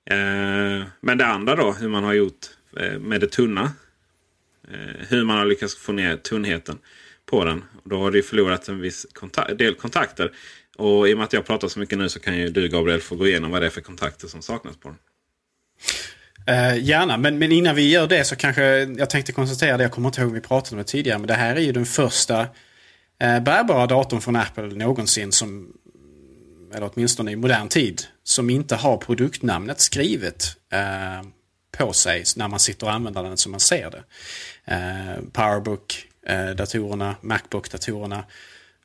Eh, 0.09 0.85
men 1.01 1.17
det 1.17 1.25
andra 1.25 1.55
då, 1.55 1.71
hur 1.71 1.89
man 1.89 2.03
har 2.03 2.13
gjort 2.13 2.45
eh, 2.79 2.99
med 2.99 3.21
det 3.21 3.27
tunna. 3.27 3.71
Eh, 4.71 5.05
hur 5.09 5.23
man 5.23 5.37
har 5.37 5.45
lyckats 5.45 5.75
få 5.75 5.91
ner 5.91 6.17
tunnheten 6.17 6.77
på 7.25 7.45
den. 7.45 7.63
Då 7.83 7.97
har 7.97 8.11
det 8.11 8.21
förlorat 8.21 8.67
en 8.67 8.81
viss 8.81 9.05
kontak 9.13 9.57
del 9.57 9.75
kontakter. 9.75 10.31
Och 10.77 11.09
i 11.09 11.13
och 11.13 11.17
med 11.17 11.25
att 11.25 11.33
jag 11.33 11.45
pratar 11.45 11.67
så 11.67 11.79
mycket 11.79 11.97
nu 11.97 12.09
så 12.09 12.19
kan 12.19 12.37
ju 12.37 12.49
du 12.49 12.67
Gabriel 12.67 13.01
få 13.01 13.15
gå 13.15 13.27
igenom 13.27 13.51
vad 13.51 13.61
det 13.61 13.65
är 13.65 13.69
för 13.69 13.81
kontakter 13.81 14.27
som 14.27 14.41
saknas 14.41 14.77
på 14.77 14.89
den. 14.89 14.97
Uh, 16.49 16.83
gärna, 16.83 17.17
men, 17.17 17.39
men 17.39 17.51
innan 17.51 17.75
vi 17.75 17.89
gör 17.89 18.07
det 18.07 18.23
så 18.23 18.35
kanske 18.35 18.63
jag 18.83 19.09
tänkte 19.09 19.31
konstatera 19.31 19.77
det. 19.77 19.83
Jag 19.83 19.91
kommer 19.91 20.09
inte 20.09 20.21
ihåg 20.21 20.27
om 20.27 20.33
vi 20.33 20.41
pratade 20.41 20.75
om 20.75 20.77
det 20.77 20.83
tidigare. 20.83 21.19
Men 21.19 21.27
det 21.27 21.33
här 21.33 21.55
är 21.55 21.61
ju 21.61 21.71
den 21.71 21.85
första 21.85 22.41
uh, 22.41 23.39
bärbara 23.39 23.87
datorn 23.87 24.21
från 24.21 24.35
Apple 24.35 24.67
någonsin 24.67 25.31
som, 25.31 25.73
eller 26.73 26.89
åtminstone 26.93 27.31
i 27.31 27.35
modern 27.35 27.67
tid, 27.67 28.01
som 28.23 28.49
inte 28.49 28.75
har 28.75 28.97
produktnamnet 28.97 29.79
skrivet 29.81 30.57
uh, 30.73 31.29
på 31.77 31.93
sig 31.93 32.23
när 32.35 32.47
man 32.47 32.59
sitter 32.59 32.87
och 32.87 32.93
använder 32.93 33.23
den 33.23 33.37
som 33.37 33.51
man 33.51 33.59
ser 33.59 33.91
det. 33.91 34.03
Eh, 34.65 35.21
Powerbook-datorerna, 35.31 37.09
eh, 37.09 37.15
Macbook-datorerna 37.21 38.23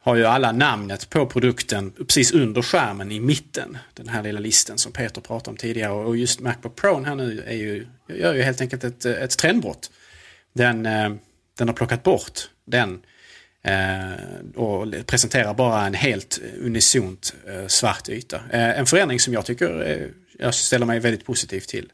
har 0.01 0.17
ju 0.17 0.25
alla 0.25 0.53
namnet 0.53 1.11
på 1.11 1.27
produkten 1.27 1.91
precis 1.91 2.33
under 2.33 2.63
skärmen 2.63 3.13
i 3.13 3.21
mitten. 3.21 3.79
Den 3.95 4.09
här 4.09 4.23
lilla 4.23 4.41
listen 4.41 4.79
som 4.79 4.93
Peter 4.93 5.21
pratade 5.21 5.51
om 5.51 5.57
tidigare. 5.57 5.93
Och 5.93 6.17
just 6.17 6.41
Macbook 6.41 6.77
Pro 6.77 7.05
här 7.05 7.15
nu 7.15 7.43
är 7.47 7.57
ju, 7.57 7.87
gör 8.09 8.35
ju 8.35 8.43
helt 8.43 8.61
enkelt 8.61 8.85
ett, 8.85 9.05
ett 9.05 9.39
trendbrott. 9.39 9.91
Den, 10.53 10.87
eh, 10.87 11.13
den 11.59 11.69
har 11.69 11.75
plockat 11.75 12.03
bort 12.03 12.49
den 12.65 13.01
eh, 13.63 14.55
och 14.55 15.07
presenterar 15.07 15.55
bara 15.55 15.87
en 15.87 15.95
helt 15.95 16.41
unisont 16.59 17.35
eh, 17.49 17.67
svart 17.67 18.09
yta. 18.09 18.37
Eh, 18.37 18.79
en 18.79 18.87
förändring 18.87 19.21
som 19.21 19.33
jag 19.33 19.47
tycker 19.47 20.11
jag 20.39 20.55
ställer 20.55 20.87
mig 20.87 21.01
väldigt 21.01 21.25
positiv 21.25 21.61
till. 21.61 21.93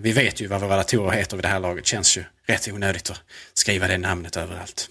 Vi 0.00 0.12
vet 0.12 0.40
ju 0.40 0.46
vad 0.46 0.60
våra 0.60 0.76
datorer 0.76 1.10
heter 1.10 1.36
vid 1.36 1.44
det 1.44 1.48
här 1.48 1.60
laget. 1.60 1.86
Känns 1.86 2.18
ju 2.18 2.24
rätt 2.46 2.68
onödigt 2.68 3.10
att 3.10 3.22
skriva 3.54 3.88
det 3.88 3.98
namnet 3.98 4.36
överallt. 4.36 4.90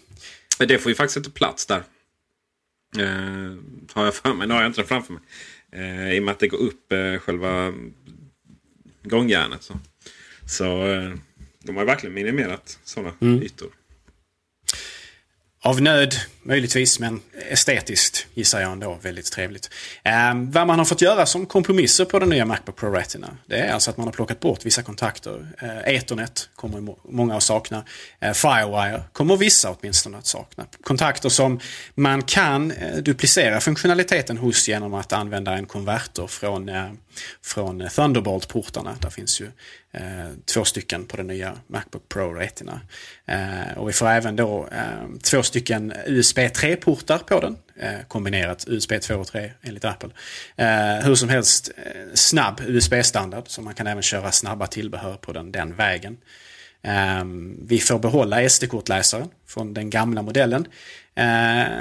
Det 0.60 0.78
får 0.78 0.90
ju 0.90 0.96
faktiskt 0.96 1.18
inte 1.18 1.30
plats 1.30 1.66
där. 1.66 1.84
Eh, 2.98 3.58
har 3.94 4.06
jag 4.06 4.16
för 4.16 4.34
mig. 4.34 4.48
Nu 4.48 4.54
har 4.54 4.62
jag 4.62 4.70
inte 4.70 4.82
den 4.82 4.88
framför 4.88 5.14
mig. 5.14 5.22
Eh, 5.72 6.14
I 6.14 6.20
och 6.20 6.24
med 6.24 6.32
att 6.32 6.40
det 6.40 6.48
går 6.48 6.58
upp 6.58 6.92
eh, 6.92 7.18
själva 7.18 7.74
gångjärnet. 9.04 9.64
Så, 9.64 9.80
så 10.46 10.88
eh, 10.88 11.14
de 11.64 11.76
har 11.78 11.86
verkligen 11.86 12.14
minimerat 12.14 12.80
sådana 12.84 13.14
mm. 13.22 13.44
ytor. 13.44 13.70
Av 15.60 15.82
nöd, 15.82 16.16
möjligtvis, 16.48 17.00
men 17.00 17.22
estetiskt 17.50 18.28
gissar 18.34 18.62
jag 18.62 18.72
ändå 18.72 18.98
väldigt 19.02 19.32
trevligt. 19.32 19.70
Eh, 20.04 20.14
vad 20.36 20.68
man 20.68 20.80
har 20.80 20.86
fått 20.86 21.02
göra 21.02 21.26
som 21.26 21.46
kompromisser 21.46 22.06
på 22.06 22.20
den 22.20 22.30
nya 22.30 22.46
Macbook 22.46 22.76
Pro 22.76 22.92
Retina, 22.92 23.38
det 23.46 23.58
är 23.60 23.74
alltså 23.74 23.90
att 23.90 23.98
man 23.98 24.08
har 24.08 24.14
plockat 24.14 24.40
bort 24.40 24.66
vissa 24.66 24.84
kontakter. 24.84 25.48
Eh, 25.62 25.96
Ethernet 25.96 26.50
kommer 26.56 26.96
många 27.04 27.38
att 27.38 27.44
sakna. 27.44 27.84
Eh, 28.20 28.34
Firewire 28.34 29.04
kommer 29.14 29.38
vissa 29.38 29.76
åtminstone 29.80 30.18
att 30.18 30.26
sakna. 30.26 30.66
Kontakter 30.84 31.30
som 31.30 31.60
man 31.96 32.22
kan 32.24 32.72
eh, 32.72 32.98
duplicera 32.98 33.60
funktionaliteten 33.60 34.38
hos 34.38 34.68
genom 34.68 34.94
att 34.94 35.14
använda 35.14 35.54
en 35.54 35.66
konverter 35.66 36.28
från, 36.28 36.70
eh, 36.70 36.92
från 37.44 37.90
Thunderbolt-portarna. 37.90 38.96
Där 39.02 39.10
finns 39.10 39.42
ju 39.42 39.52
Eh, 40.00 40.32
två 40.54 40.66
stycken 40.66 41.06
på 41.06 41.18
den 41.18 41.28
nya 41.28 41.58
Macbook 41.68 42.10
Pro 42.10 42.34
Retina. 42.34 42.82
Eh, 43.26 43.78
och 43.78 43.90
vi 43.90 43.94
får 43.94 44.08
även 44.08 44.36
då 44.36 44.68
eh, 44.72 45.10
två 45.24 45.44
stycken 45.44 45.94
USB 46.06 46.37
USB 46.38 46.58
3-portar 46.58 47.18
på 47.18 47.40
den. 47.40 47.58
Eh, 47.80 48.08
kombinerat 48.08 48.68
USB 48.68 49.00
2 49.02 49.16
och 49.16 49.28
3 49.28 49.52
enligt 49.62 49.86
Apple. 49.86 50.10
Eh, 50.56 51.06
hur 51.06 51.16
som 51.16 51.30
helst 51.30 51.72
eh, 51.78 52.14
snabb 52.14 52.62
USB-standard 52.68 53.44
så 53.48 53.62
man 53.62 53.74
kan 53.74 53.88
även 53.88 54.04
köra 54.04 54.32
snabba 54.32 54.68
tillbehör 54.68 55.16
på 55.16 55.34
den 55.34 55.52
den 55.52 55.76
vägen. 55.76 56.18
Ehm, 56.84 57.68
vi 57.68 57.80
får 57.80 58.00
behålla 58.00 58.50
SD-kortläsaren 58.50 59.30
från 59.48 59.74
den 59.74 59.90
gamla 59.90 60.22
modellen. 60.22 60.68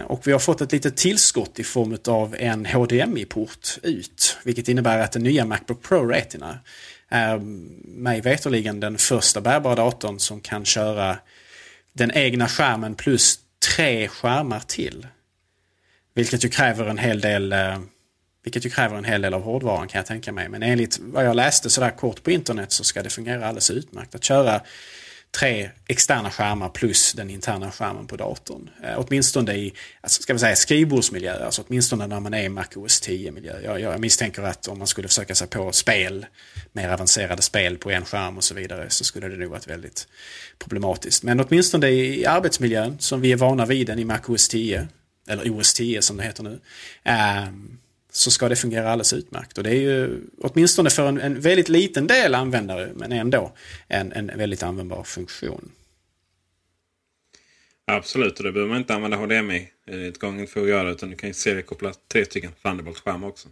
Och 0.05 0.27
vi 0.27 0.33
har 0.33 0.39
fått 0.39 0.61
ett 0.61 0.73
litet 0.73 0.97
tillskott 0.97 1.59
i 1.59 1.65
form 1.65 1.99
av 2.09 2.37
en 2.39 2.67
HDMI-port 2.67 3.79
ut. 3.83 4.39
Vilket 4.45 4.69
innebär 4.69 4.99
att 4.99 5.13
den 5.13 5.23
nya 5.23 5.45
Macbook 5.45 5.83
Pro 5.83 6.07
Retina 6.07 6.59
är 7.09 7.39
mig 7.85 8.21
veterligen 8.21 8.81
den 8.81 8.99
första 8.99 9.41
bärbara 9.41 9.75
datorn 9.75 10.19
som 10.19 10.41
kan 10.41 10.65
köra 10.65 11.17
den 11.93 12.11
egna 12.15 12.49
skärmen 12.49 12.95
plus 12.95 13.39
tre 13.75 14.09
skärmar 14.09 14.61
till. 14.61 15.07
Vilket 16.15 16.45
ju 16.45 16.49
kräver 16.49 16.87
en 16.87 16.99
hel 16.99 17.21
del 17.21 17.53
eh, 17.53 17.79
vilket 18.47 18.67
ju 18.67 18.71
kräver 18.71 18.97
en 18.97 19.05
hel 19.05 19.23
del 19.23 19.35
av 19.35 19.43
hårdvaran 19.43 19.89
kan 19.89 19.99
jag 19.99 20.07
tänka 20.07 20.33
mig. 20.33 20.49
Men 20.49 20.63
enligt 20.63 20.99
vad 21.01 21.25
jag 21.25 21.37
läste 21.37 21.71
sådär 21.71 21.91
kort 21.91 22.23
på 22.23 22.31
internet 22.31 22.73
så 22.73 22.85
ska 22.85 23.03
det 23.03 23.11
fungera 23.11 23.47
alldeles 23.47 23.71
utmärkt. 23.71 24.15
Att 24.15 24.25
köra 24.25 24.61
tre 25.39 25.71
externa 25.87 26.31
skärmar 26.31 26.69
plus 26.69 27.13
den 27.13 27.31
interna 27.31 27.71
skärmen 27.71 28.07
på 28.07 28.17
datorn. 28.17 28.71
Eh, 28.83 28.95
åtminstone 28.97 29.55
i 29.55 29.73
alltså, 30.01 30.23
ska 30.23 30.33
vi 30.33 30.39
säga, 30.39 30.57
skrivbordsmiljö, 30.57 31.45
alltså 31.45 31.65
åtminstone 31.69 32.07
när 32.07 32.21
man 32.21 32.35
är 32.35 32.43
i 32.43 32.49
Mac 32.49 32.67
OS 32.75 33.03
10-miljö. 33.03 33.61
Jag, 33.65 33.81
jag 33.81 34.01
misstänker 34.01 34.43
att 34.43 34.69
om 34.69 34.79
man 34.79 34.87
skulle 34.87 35.09
försöka 35.09 35.35
sig 35.35 35.47
på 35.47 35.73
spel, 35.73 36.27
mer 36.73 36.89
avancerade 36.89 37.43
spel 37.43 37.79
på 37.79 37.91
en 37.91 38.05
skärm 38.05 38.37
och 38.37 38.45
så 38.45 38.55
vidare, 38.55 38.91
så 38.91 39.05
skulle 39.05 39.29
det 39.29 39.37
nog 39.37 39.51
varit 39.51 39.67
väldigt 39.67 40.09
problematiskt. 40.59 41.23
Men 41.23 41.41
åtminstone 41.41 41.89
i 41.89 42.27
arbetsmiljön, 42.27 42.97
som 42.99 43.21
vi 43.21 43.33
är 43.33 43.37
vana 43.37 43.67
vid 43.67 43.87
den 43.87 43.99
i 43.99 44.05
Mac 44.05 44.21
OS 44.27 44.49
10, 44.49 44.89
eller 45.29 45.59
OS 45.59 45.75
10 45.75 46.03
som 46.03 46.17
det 46.17 46.23
heter 46.23 46.43
nu, 46.43 46.61
eh, 47.05 47.47
så 48.17 48.31
ska 48.31 48.49
det 48.49 48.57
fungera 48.57 48.91
alldeles 48.91 49.13
utmärkt. 49.13 49.59
Och 49.59 49.65
det 49.65 49.71
är 49.71 49.81
ju 49.81 50.21
åtminstone 50.39 50.91
för 50.91 51.09
en, 51.09 51.21
en 51.21 51.41
väldigt 51.41 51.69
liten 51.69 52.07
del 52.07 52.35
användare, 52.35 52.91
men 52.95 53.13
ändå 53.13 53.53
en, 53.89 54.13
en 54.13 54.27
väldigt 54.39 54.63
användbar 54.63 55.03
funktion. 55.03 55.73
Absolut, 57.85 58.39
och 58.39 58.45
det 58.45 58.53
behöver 58.53 58.69
man 58.69 58.79
inte 58.79 58.95
använda 58.95 59.17
HDMI-utgången 59.17 60.47
för 60.47 60.63
att 60.63 60.69
göra 60.69 60.91
utan 60.91 61.11
du 61.11 61.17
kan 61.17 61.31
ju 61.31 61.35
seriekoppla 61.35 61.93
tre 62.13 62.25
stycken 62.25 62.51
Thunderbolt-skärmar 62.63 63.29
också. 63.29 63.49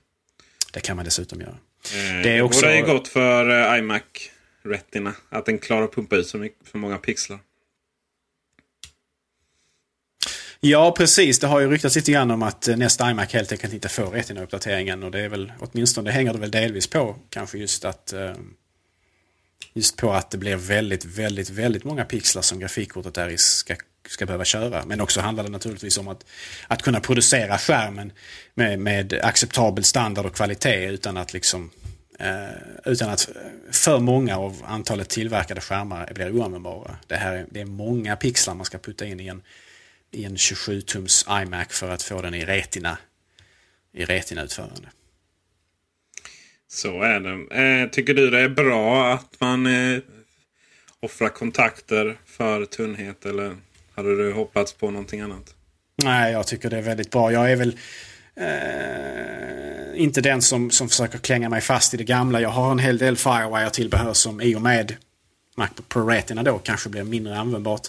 Det 0.73 0.81
kan 0.81 0.97
man 0.97 1.05
dessutom 1.05 1.41
göra. 1.41 1.59
Eh, 1.95 2.23
det 2.23 2.31
är 2.31 2.43
också... 2.43 2.67
Det 2.67 2.79
är 2.79 2.87
gott 2.87 3.09
för 3.09 3.51
uh, 3.51 3.79
iMac 3.79 4.03
Retina 4.63 5.15
att 5.29 5.47
den 5.47 5.59
klarar 5.59 5.85
att 5.85 5.95
pumpa 5.95 6.17
ut 6.17 6.27
så 6.27 6.39
mycket 6.39 6.69
för 6.69 6.79
många 6.79 6.99
pixlar. 6.99 7.39
Ja, 10.67 10.95
precis. 10.97 11.39
Det 11.39 11.47
har 11.47 11.61
ju 11.61 11.71
ryktats 11.71 11.97
lite 11.97 12.13
grann 12.13 12.31
om 12.31 12.43
att 12.43 12.69
eh, 12.69 12.77
nästa 12.77 13.11
iMac 13.11 13.33
helt 13.33 13.53
enkelt 13.53 13.73
inte 13.75 13.89
får 13.89 14.07
Retina-uppdateringen. 14.07 15.03
Och 15.03 15.11
det 15.11 15.21
är 15.21 15.29
väl 15.29 15.53
åtminstone, 15.59 16.11
det 16.11 16.13
hänger 16.13 16.33
det 16.33 16.39
väl 16.39 16.51
delvis 16.51 16.87
på 16.87 17.17
kanske 17.31 17.59
just 17.59 17.85
att, 17.85 18.13
eh, 18.13 18.33
Just 19.77 19.97
på 19.97 20.13
att 20.13 20.31
det 20.31 20.39
blir 20.39 20.57
väldigt, 20.57 21.05
väldigt, 21.05 21.51
väldigt 21.51 21.85
många 21.85 22.05
pixlar 22.05 22.43
som 22.43 22.59
grafikkortet 22.59 23.15
där 23.15 23.37
ska, 23.37 23.75
ska 24.09 24.27
behöva 24.27 24.45
köra. 24.45 24.85
Men 24.87 25.01
också 25.01 25.21
handlar 25.21 25.45
det 25.45 25.51
naturligtvis 25.51 25.99
om 25.99 26.09
att, 26.09 26.25
att 26.67 26.83
kunna 26.83 27.01
producera 27.01 27.59
skärmen 27.59 28.13
med, 28.55 28.79
med 28.79 29.21
acceptabel 29.23 29.85
standard 29.85 30.27
och 30.27 30.35
kvalitet 30.35 30.87
utan 30.87 31.17
att 31.17 31.33
liksom 31.33 31.71
eh, 32.19 32.93
utan 32.93 33.11
att 33.11 33.29
för 33.71 33.99
många 33.99 34.39
av 34.39 34.63
antalet 34.67 35.09
tillverkade 35.09 35.61
skärmar 35.61 36.13
blir 36.15 36.33
oanvändbara. 36.33 36.97
Det, 37.07 37.17
här 37.17 37.33
är, 37.33 37.47
det 37.51 37.61
är 37.61 37.65
många 37.65 38.17
pixlar 38.17 38.55
man 38.55 38.67
ska 38.67 38.79
putta 38.79 39.07
in 39.07 39.21
i 39.21 39.27
en, 39.27 39.43
i 40.15 40.25
en 40.25 40.37
27-tums 40.37 41.43
iMac 41.43 41.67
för 41.69 41.91
att 41.91 42.03
få 42.03 42.23
den 42.23 42.35
i 42.35 42.45
retina 42.45 42.99
i 43.93 44.05
retina-utförande. 44.05 44.89
Så 46.69 47.03
är 47.03 47.21
det. 47.21 47.83
Eh, 47.83 47.91
tycker 47.91 48.15
du 48.15 48.31
det 48.31 48.41
är 48.41 48.49
bra 48.49 49.13
att 49.13 49.41
man 49.41 49.67
eh, 49.67 49.99
offrar 51.01 51.29
kontakter 51.29 52.17
för 52.27 52.65
tunnhet 52.65 53.27
eller 53.27 53.57
hade 53.95 54.17
du 54.17 54.33
hoppats 54.33 54.73
på 54.73 54.91
någonting 54.91 55.21
annat? 55.21 55.55
Nej, 55.97 56.33
jag 56.33 56.47
tycker 56.47 56.71
det 56.71 56.79
är 56.79 56.83
väldigt 56.83 57.11
bra. 57.11 57.33
Jag 57.33 57.53
är 57.53 57.57
väl 57.57 57.79
eh, 58.35 60.03
inte 60.03 60.21
den 60.21 60.43
som, 60.43 60.71
som 60.71 60.89
försöker 60.89 61.19
klänga 61.19 61.49
mig 61.49 61.61
fast 61.61 61.95
i 61.95 61.97
det 61.97 62.05
gamla. 62.05 62.41
Jag 62.41 62.49
har 62.49 62.73
en 62.73 62.79
hel 62.79 62.99
del 62.99 63.17
Firewire-tillbehör 63.17 64.13
som 64.13 64.41
i 64.41 64.55
och 64.55 64.63
med 64.63 64.97
Macbook 65.57 65.89
Pro 65.89 66.07
Retina 66.07 66.43
då 66.43 66.59
kanske 66.59 66.89
blir 66.89 67.05
mindre 67.05 67.39
användbart. 67.39 67.89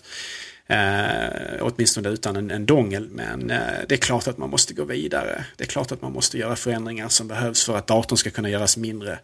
Eh, 0.68 1.58
åtminstone 1.62 2.10
utan 2.10 2.36
en, 2.36 2.52
en 2.52 2.66
dongel. 2.66 3.10
Men 3.10 3.52
eh, 3.52 3.60
det 3.88 3.96
är 3.96 4.00
klart 4.00 4.28
att 4.28 4.38
man 4.38 4.50
måste 4.50 4.74
gå 4.74 4.84
vidare. 4.84 5.46
Det 5.56 5.64
är 5.64 5.68
klart 5.68 5.92
att 5.92 6.02
man 6.02 6.12
måste 6.12 6.38
göra 6.38 6.56
förändringar 6.56 7.10
som 7.10 7.28
behövs 7.28 7.66
för 7.66 7.78
att 7.78 7.88
datorn 7.88 8.18
ska 8.18 8.30
kunna 8.30 8.50
göras 8.50 8.78
mindre. 8.78 9.20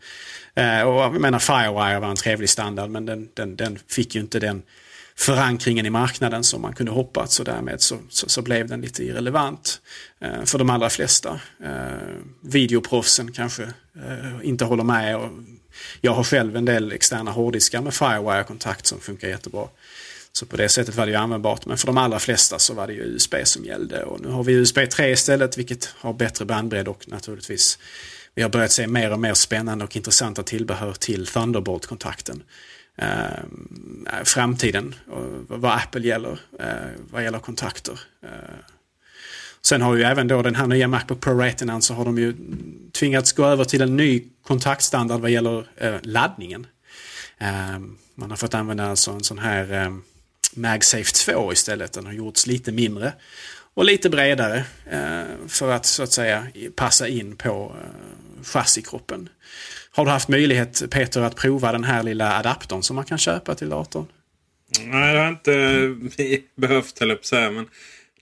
Eh, 0.53 0.81
och 0.81 1.01
jag 1.01 1.21
menar 1.21 1.39
Firewire 1.39 1.99
var 1.99 2.09
en 2.09 2.15
trevlig 2.15 2.49
standard 2.49 2.89
men 2.89 3.05
den, 3.05 3.29
den, 3.33 3.55
den 3.55 3.79
fick 3.87 4.15
ju 4.15 4.21
inte 4.21 4.39
den 4.39 4.61
förankringen 5.15 5.85
i 5.85 5.89
marknaden 5.89 6.43
som 6.43 6.61
man 6.61 6.73
kunde 6.73 6.91
hoppats 6.91 7.39
och 7.39 7.45
därmed 7.45 7.81
så, 7.81 7.97
så, 8.09 8.29
så 8.29 8.41
blev 8.41 8.67
den 8.67 8.81
lite 8.81 9.03
irrelevant 9.03 9.81
eh, 10.19 10.43
för 10.45 10.57
de 10.57 10.69
allra 10.69 10.89
flesta. 10.89 11.39
Eh, 11.63 12.15
videoproffsen 12.41 13.31
kanske 13.31 13.63
eh, 13.95 14.39
inte 14.43 14.65
håller 14.65 14.83
med. 14.83 15.17
Och 15.17 15.29
jag 16.01 16.11
har 16.11 16.23
själv 16.23 16.55
en 16.55 16.65
del 16.65 16.91
externa 16.91 17.31
hårddiskar 17.31 17.81
med 17.81 17.93
Firewire-kontakt 17.93 18.85
som 18.85 18.99
funkar 18.99 19.27
jättebra. 19.27 19.67
Så 20.33 20.45
på 20.45 20.57
det 20.57 20.69
sättet 20.69 20.95
var 20.95 21.05
det 21.05 21.11
ju 21.11 21.17
användbart. 21.17 21.65
Men 21.65 21.77
för 21.77 21.87
de 21.87 21.97
allra 21.97 22.19
flesta 22.19 22.59
så 22.59 22.73
var 22.73 22.87
det 22.87 22.93
ju 22.93 23.01
USB 23.01 23.35
som 23.43 23.65
gällde. 23.65 24.03
Och 24.03 24.21
nu 24.21 24.27
har 24.27 24.43
vi 24.43 24.53
USB 24.53 24.77
3 24.89 25.11
istället 25.11 25.57
vilket 25.57 25.85
har 25.85 26.13
bättre 26.13 26.45
bandbredd 26.45 26.87
och 26.87 27.07
naturligtvis 27.07 27.79
vi 28.35 28.41
har 28.41 28.49
börjat 28.49 28.71
se 28.71 28.87
mer 28.87 29.11
och 29.11 29.19
mer 29.19 29.33
spännande 29.33 29.85
och 29.85 29.95
intressanta 29.95 30.43
tillbehör 30.43 30.93
till 30.93 31.27
Thunderbolt-kontakten. 31.27 32.43
Eh, 32.97 34.23
framtiden, 34.23 34.95
vad 35.47 35.71
Apple 35.71 36.01
gäller, 36.01 36.39
eh, 36.59 36.65
vad 37.11 37.23
gäller 37.23 37.39
kontakter. 37.39 37.99
Eh. 38.23 38.29
Sen 39.61 39.81
har 39.81 39.95
ju 39.95 40.03
även 40.03 40.27
då 40.27 40.41
den 40.41 40.55
här 40.55 40.67
nya 40.67 40.87
Macbook 40.87 41.21
Pro 41.21 41.37
Retinan 41.37 41.81
så 41.81 41.93
har 41.93 42.05
de 42.05 42.17
ju 42.17 42.35
tvingats 42.91 43.31
gå 43.31 43.45
över 43.45 43.63
till 43.63 43.81
en 43.81 43.97
ny 43.97 44.23
kontaktstandard 44.43 45.21
vad 45.21 45.31
gäller 45.31 45.67
eh, 45.77 45.95
laddningen. 46.01 46.67
Eh, 47.37 47.79
man 48.15 48.29
har 48.29 48.37
fått 48.37 48.53
använda 48.53 48.89
alltså 48.89 49.11
en 49.11 49.23
sån 49.23 49.39
här 49.39 49.73
eh, 49.73 49.91
MagSafe 50.55 51.13
2 51.13 51.53
istället. 51.53 51.93
Den 51.93 52.05
har 52.05 52.13
gjorts 52.13 52.47
lite 52.47 52.71
mindre 52.71 53.13
och 53.73 53.85
lite 53.85 54.09
bredare 54.09 54.63
eh, 54.91 55.47
för 55.47 55.71
att 55.71 55.85
så 55.85 56.03
att 56.03 56.11
säga 56.11 56.47
passa 56.75 57.07
in 57.07 57.35
på 57.35 57.75
eh, 57.83 58.43
chassikroppen. 58.43 59.29
Har 59.91 60.05
du 60.05 60.11
haft 60.11 60.29
möjlighet 60.29 60.83
Peter 60.91 61.21
att 61.21 61.35
prova 61.35 61.71
den 61.71 61.83
här 61.83 62.03
lilla 62.03 62.37
adaptern 62.37 62.83
som 62.83 62.95
man 62.95 63.05
kan 63.05 63.17
köpa 63.17 63.55
till 63.55 63.69
datorn? 63.69 64.05
Nej, 64.79 65.13
det 65.13 65.19
har 65.19 65.29
inte 65.29 65.53
eh, 65.53 66.39
behövt 66.55 66.99
höll 66.99 67.09
jag 67.09 67.21
på 67.21 67.27
säga. 67.27 67.51
Men 67.51 67.67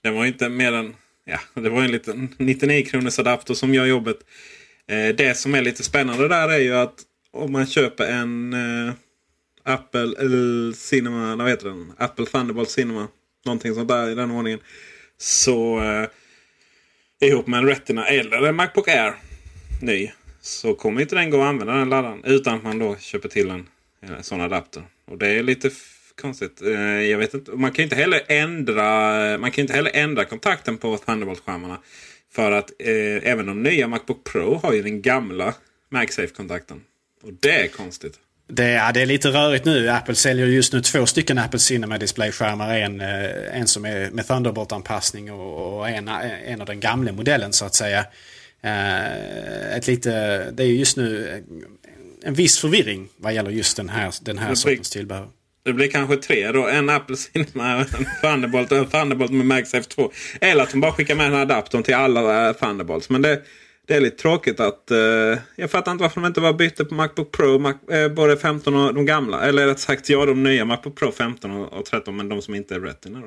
det 0.02 0.10
var 0.10 0.26
inte 0.26 0.48
mer 0.48 0.72
än 0.72 0.94
ja, 1.24 1.38
det 1.54 1.68
var 1.68 1.82
en 1.82 1.92
liten 1.92 2.34
99 2.38 2.84
kronors 2.84 3.18
adapter 3.18 3.54
som 3.54 3.74
gör 3.74 3.86
jobbet. 3.86 4.16
Eh, 4.88 5.14
det 5.16 5.36
som 5.36 5.54
är 5.54 5.62
lite 5.62 5.82
spännande 5.82 6.28
där 6.28 6.48
är 6.48 6.58
ju 6.58 6.76
att 6.76 6.94
om 7.32 7.52
man 7.52 7.66
köper 7.66 8.04
en 8.04 8.54
Apple 9.72 10.14
eller 10.18 10.72
Cinema, 10.72 11.36
vad 11.36 11.48
heter 11.48 11.68
den? 11.68 11.92
Apple 11.98 12.26
Thunderbolt 12.26 12.70
Cinema. 12.70 13.08
Någonting 13.44 13.74
sånt 13.74 13.88
där 13.88 14.10
i 14.10 14.14
den 14.14 14.30
ordningen. 14.30 14.60
Så 15.18 15.80
eh, 15.80 16.08
ihop 17.28 17.46
med 17.46 17.58
en 17.58 17.66
Retina 17.66 18.06
eller 18.06 18.42
en 18.42 18.56
Macbook 18.56 18.88
Air 18.88 19.14
ny. 19.82 20.10
Så 20.40 20.74
kommer 20.74 21.00
inte 21.00 21.14
den 21.14 21.30
gå 21.30 21.40
att 21.40 21.48
använda 21.48 21.74
den 21.74 21.88
laddaren. 21.88 22.24
Utan 22.24 22.54
att 22.54 22.62
man 22.62 22.78
då 22.78 22.96
köper 22.96 23.28
till 23.28 23.50
en, 23.50 23.68
en 24.00 24.22
sån 24.22 24.40
adapter. 24.40 24.82
Och 25.04 25.18
det 25.18 25.28
är 25.28 25.42
lite 25.42 25.70
konstigt. 26.20 26.62
Eh, 26.62 27.02
jag 27.02 27.18
vet 27.18 27.34
inte. 27.34 27.50
Man 27.50 27.72
kan 27.72 27.82
inte 27.82 27.96
heller 27.96 28.22
ändra, 28.28 28.84
man 29.38 29.50
kan 29.50 29.62
inte 29.62 29.74
heller 29.74 29.90
ändra 29.94 30.24
kontakten 30.24 30.78
på 30.78 30.96
Thunderbolt-skärmarna. 30.96 31.78
För 32.32 32.52
att 32.52 32.70
eh, 32.78 33.30
även 33.30 33.46
de 33.46 33.62
nya 33.62 33.88
Macbook 33.88 34.24
Pro 34.24 34.54
har 34.62 34.72
ju 34.72 34.82
den 34.82 35.02
gamla 35.02 35.54
MagSafe-kontakten. 35.88 36.80
Och 37.22 37.32
det 37.40 37.64
är 37.64 37.68
konstigt. 37.68 38.18
Det, 38.52 38.70
ja, 38.70 38.92
det 38.92 39.02
är 39.02 39.06
lite 39.06 39.28
rörigt 39.28 39.64
nu. 39.64 39.88
Apple 39.88 40.14
säljer 40.14 40.46
just 40.46 40.72
nu 40.72 40.80
två 40.80 41.06
stycken 41.06 41.38
Apple 41.38 41.58
Cinema 41.58 41.98
Display-skärmar. 41.98 42.78
En, 42.78 43.00
eh, 43.00 43.60
en 43.60 43.66
som 43.66 43.84
är 43.84 44.10
med 44.10 44.24
Thunderbolt-anpassning 44.24 45.32
och, 45.32 45.88
en, 45.88 46.08
en 46.46 46.60
av 46.60 46.66
den 46.66 46.80
gamla 46.80 47.12
modellen 47.12 47.52
så 47.52 47.64
att 47.64 47.74
säga. 47.74 48.06
Eh, 48.62 49.76
ett 49.76 49.86
lite, 49.86 50.10
det 50.50 50.62
är 50.62 50.66
just 50.66 50.96
nu 50.96 51.42
en 52.22 52.34
viss 52.34 52.58
förvirring 52.58 53.08
vad 53.16 53.34
gäller 53.34 53.50
just 53.50 53.76
den 53.76 53.88
här, 53.88 54.14
den 54.22 54.38
här 54.38 54.54
sortens 54.54 54.90
tillbehör. 54.90 55.28
Det 55.64 55.72
blir 55.72 55.90
kanske 55.90 56.16
tre 56.16 56.52
då. 56.52 56.68
En 56.68 56.90
Apple 56.90 57.16
Cinema, 57.16 57.86
en 57.98 58.06
Thunderbolt 58.22 58.72
och 58.72 58.78
en 58.78 58.86
Thunderbolt 58.86 59.32
med 59.32 59.46
MagSafe 59.46 59.88
2. 59.88 60.12
Eller 60.40 60.62
att 60.62 60.70
de 60.70 60.80
bara 60.80 60.92
skickar 60.92 61.14
med 61.14 61.26
den 61.26 61.34
här 61.34 61.42
adaptern 61.42 61.82
till 61.82 61.94
alla 61.94 62.54
Thunderbolts. 62.54 63.10
Men 63.10 63.22
det, 63.22 63.42
det 63.90 63.96
är 63.96 64.00
lite 64.00 64.16
tråkigt 64.16 64.60
att... 64.60 64.90
Eh, 64.90 65.38
jag 65.56 65.70
fattar 65.70 65.92
inte 65.92 66.02
varför 66.02 66.20
de 66.20 66.26
inte 66.26 66.40
bara 66.40 66.52
bytte 66.52 66.84
på 66.84 66.94
Macbook 66.94 67.32
Pro. 67.32 67.58
Mac, 67.58 67.74
eh, 67.90 68.08
både 68.08 68.36
15 68.36 68.74
och 68.74 68.94
de 68.94 69.06
gamla. 69.06 69.42
Eller 69.42 69.66
rätt 69.66 69.78
sagt, 69.78 70.08
ja 70.08 70.26
de 70.26 70.42
nya 70.42 70.64
Macbook 70.64 70.96
Pro 70.96 71.12
15 71.12 71.50
och, 71.50 71.72
och 71.72 71.84
13. 71.84 72.16
Men 72.16 72.28
de 72.28 72.42
som 72.42 72.54
inte 72.54 72.74
är 72.74 72.80
Retina 72.80 73.20
då. 73.20 73.26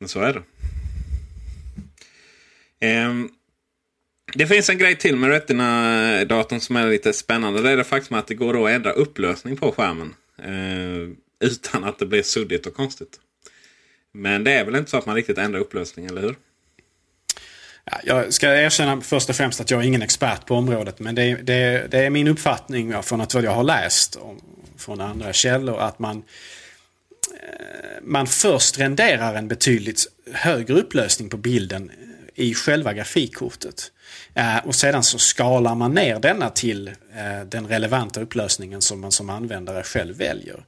Men 0.00 0.08
så 0.08 0.20
är 0.20 0.42
det. 2.80 3.06
Um, 3.06 3.28
det 4.34 4.46
finns 4.46 4.70
en 4.70 4.78
grej 4.78 4.96
till 4.96 5.16
med 5.16 5.30
Retina-datorn 5.30 6.60
som 6.60 6.76
är 6.76 6.90
lite 6.90 7.12
spännande. 7.12 7.62
Det 7.62 7.70
är 7.70 7.76
det 7.76 7.84
faktum 7.84 8.18
att 8.18 8.26
det 8.26 8.34
går 8.34 8.64
att 8.64 8.70
ändra 8.70 8.92
upplösning 8.92 9.56
på 9.56 9.72
skärmen. 9.72 10.14
Uh, 10.48 11.14
utan 11.40 11.84
att 11.84 11.98
det 11.98 12.06
blir 12.06 12.22
suddigt 12.22 12.66
och 12.66 12.74
konstigt. 12.74 13.20
Men 14.12 14.44
det 14.44 14.52
är 14.52 14.64
väl 14.64 14.76
inte 14.76 14.90
så 14.90 14.96
att 14.96 15.06
man 15.06 15.14
riktigt 15.14 15.38
ändrar 15.38 15.60
upplösning, 15.60 16.06
eller 16.06 16.22
hur? 16.22 16.36
Jag 18.04 18.32
ska 18.32 18.54
erkänna 18.54 19.00
först 19.00 19.28
och 19.28 19.36
främst 19.36 19.60
att 19.60 19.70
jag 19.70 19.80
är 19.80 19.86
ingen 19.86 20.02
expert 20.02 20.46
på 20.46 20.54
området. 20.54 20.98
Men 20.98 21.14
det, 21.14 21.34
det, 21.34 21.90
det 21.90 21.98
är 21.98 22.10
min 22.10 22.28
uppfattning 22.28 23.02
från 23.02 23.20
att 23.20 23.34
vad 23.34 23.44
jag 23.44 23.54
har 23.54 23.64
läst 23.64 24.16
om, 24.16 24.40
från 24.78 25.00
andra 25.00 25.32
källor. 25.32 25.78
Att 25.80 25.98
man, 25.98 26.16
eh, 26.16 28.02
man 28.02 28.26
först 28.26 28.78
renderar 28.78 29.34
en 29.34 29.48
betydligt 29.48 30.06
högre 30.32 30.74
upplösning 30.74 31.28
på 31.28 31.36
bilden 31.36 31.90
eh, 31.90 32.44
i 32.44 32.54
själva 32.54 32.92
grafikkortet. 32.92 33.92
Eh, 34.34 34.66
och 34.66 34.74
sedan 34.74 35.02
så 35.02 35.18
skalar 35.18 35.74
man 35.74 35.94
ner 35.94 36.18
denna 36.18 36.50
till 36.50 36.90
den 37.46 37.68
relevanta 37.68 38.20
upplösningen 38.20 38.82
som 38.82 39.00
man 39.00 39.12
som 39.12 39.30
användare 39.30 39.82
själv 39.82 40.16
väljer. 40.16 40.64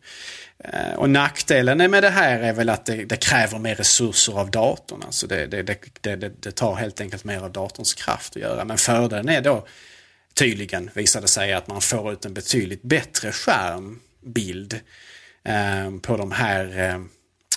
Eh, 0.65 0.95
och 0.95 1.11
nackdelen 1.11 1.91
med 1.91 2.03
det 2.03 2.11
här 2.11 2.41
är 2.41 2.53
väl 2.53 2.69
att 2.69 2.87
det, 2.87 3.05
det 3.05 3.17
kräver 3.17 3.59
mer 3.59 3.75
resurser 3.75 4.41
av 4.41 4.51
datorn. 4.51 5.03
Alltså 5.03 5.27
det, 5.27 5.47
det, 5.47 6.17
det, 6.41 6.53
tar 6.53 6.75
helt 6.75 7.01
enkelt 7.01 7.25
mer 7.25 7.41
av 7.41 7.53
datorns 7.53 7.95
kraft 7.95 8.37
att 8.37 8.43
göra. 8.43 8.65
Men 8.65 8.79
fördelen 8.79 9.29
är 9.29 9.41
då 9.41 9.67
tydligen, 10.35 10.91
visade 10.95 11.29
sig, 11.29 11.53
att 11.53 11.67
man 11.67 11.81
får 11.81 12.13
ut 12.13 12.25
en 12.25 12.35
betydligt 12.35 12.83
bättre 12.83 13.33
skärmbild 13.33 14.81
eh, 15.45 15.99
på 16.03 16.17
de 16.17 16.33
här 16.33 16.79
eh, 16.79 16.99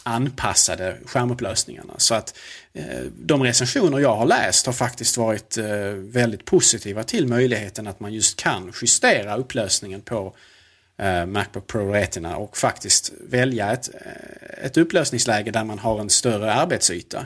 anpassade 0.04 0.98
skärmupplösningarna. 1.06 1.94
Så 1.98 2.16
att 2.16 2.38
eh, 2.74 3.02
de 3.18 3.44
recensioner 3.44 4.00
jag 4.00 4.16
har 4.16 4.26
läst 4.26 4.66
har 4.66 4.74
faktiskt 4.74 5.18
varit 5.18 5.58
eh, 5.58 5.66
väldigt 5.94 6.46
positiva 6.46 7.04
till 7.04 7.28
möjligheten 7.28 7.88
att 7.88 8.00
man 8.00 8.14
just 8.14 8.40
kan 8.40 8.74
justera 8.82 9.36
upplösningen 9.36 10.02
på 10.02 10.26
eh, 10.26 10.32
Eh, 11.00 11.26
Macbook 11.26 11.68
Pro 11.68 11.92
Retina 11.92 12.38
och 12.38 12.58
faktiskt 12.58 13.12
välja 13.30 13.72
ett, 13.72 13.90
eh, 13.94 14.66
ett 14.66 14.78
upplösningsläge 14.78 15.52
där 15.52 15.64
man 15.64 15.80
har 15.80 16.00
en 16.00 16.10
större 16.10 16.54
arbetsyta. 16.54 17.26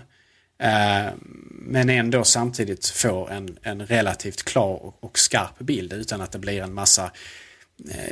Eh, 0.59 1.11
men 1.49 1.89
ändå 1.89 2.23
samtidigt 2.23 2.87
få 2.87 3.27
en, 3.27 3.57
en 3.61 3.85
relativt 3.85 4.43
klar 4.43 4.85
och, 4.85 5.03
och 5.03 5.19
skarp 5.19 5.59
bild 5.59 5.93
utan 5.93 6.21
att 6.21 6.31
det 6.31 6.39
blir 6.39 6.61
en 6.61 6.73
massa 6.73 7.11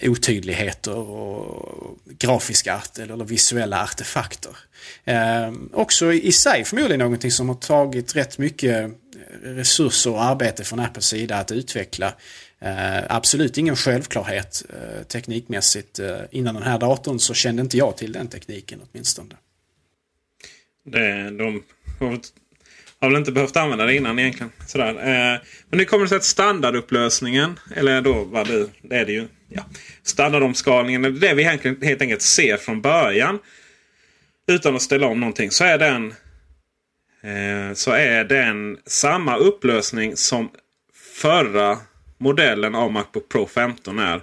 otydligheter 0.01 0.95
och 0.95 1.97
grafiska 2.05 2.75
art 2.75 2.97
eller 2.97 3.25
visuella 3.25 3.83
artefakter. 3.83 4.57
Eh, 5.05 5.51
också 5.73 6.13
i 6.13 6.31
sig 6.31 6.63
förmodligen 6.63 6.99
någonting 6.99 7.31
som 7.31 7.49
har 7.49 7.55
tagit 7.55 8.15
rätt 8.15 8.37
mycket 8.37 8.91
resurser 9.43 10.11
och 10.11 10.23
arbete 10.23 10.63
från 10.63 10.79
Apples 10.79 11.05
sida 11.05 11.37
att 11.37 11.51
utveckla. 11.51 12.13
Eh, 12.61 13.03
absolut 13.09 13.57
ingen 13.57 13.75
självklarhet 13.75 14.65
eh, 14.69 15.03
teknikmässigt. 15.03 15.99
Eh, 15.99 16.19
innan 16.31 16.55
den 16.55 16.63
här 16.63 16.79
datorn 16.79 17.19
så 17.19 17.33
kände 17.33 17.61
inte 17.61 17.77
jag 17.77 17.97
till 17.97 18.11
den 18.11 18.27
tekniken 18.27 18.81
åtminstone. 18.91 19.35
Det, 20.85 21.29
de 21.29 21.63
har 22.99 23.09
väl 23.09 23.17
inte 23.17 23.31
behövt 23.31 23.57
använda 23.57 23.85
det 23.85 23.95
innan 23.95 24.19
egentligen. 24.19 24.51
Sådär. 24.67 24.93
Men 25.69 25.77
nu 25.79 25.85
kommer 25.85 26.05
det 26.05 26.09
sig 26.09 26.15
att 26.15 26.23
standardupplösningen, 26.23 27.59
eller 27.75 28.01
då 28.01 28.23
vad 28.23 28.47
det, 28.47 28.67
det 28.81 28.95
är 28.95 29.05
det 29.05 29.11
ju. 29.11 29.27
Ja, 29.49 29.65
standardomskalningen, 30.03 31.19
det 31.19 31.33
vi 31.33 31.43
helt, 31.43 31.83
helt 31.83 32.01
enkelt 32.01 32.21
ser 32.21 32.57
från 32.57 32.81
början. 32.81 33.39
Utan 34.47 34.75
att 34.75 34.81
ställa 34.81 35.07
om 35.07 35.19
någonting 35.19 35.51
så 35.51 35.63
är 35.63 35.77
den 35.77 36.13
så 37.75 37.91
är 37.91 38.23
den 38.23 38.77
samma 38.85 39.35
upplösning 39.37 40.17
som 40.17 40.49
förra 40.93 41.77
modellen 42.21 42.75
av 42.75 42.91
Macbook 42.91 43.29
Pro 43.29 43.47
15 43.47 43.99
är. 43.99 44.21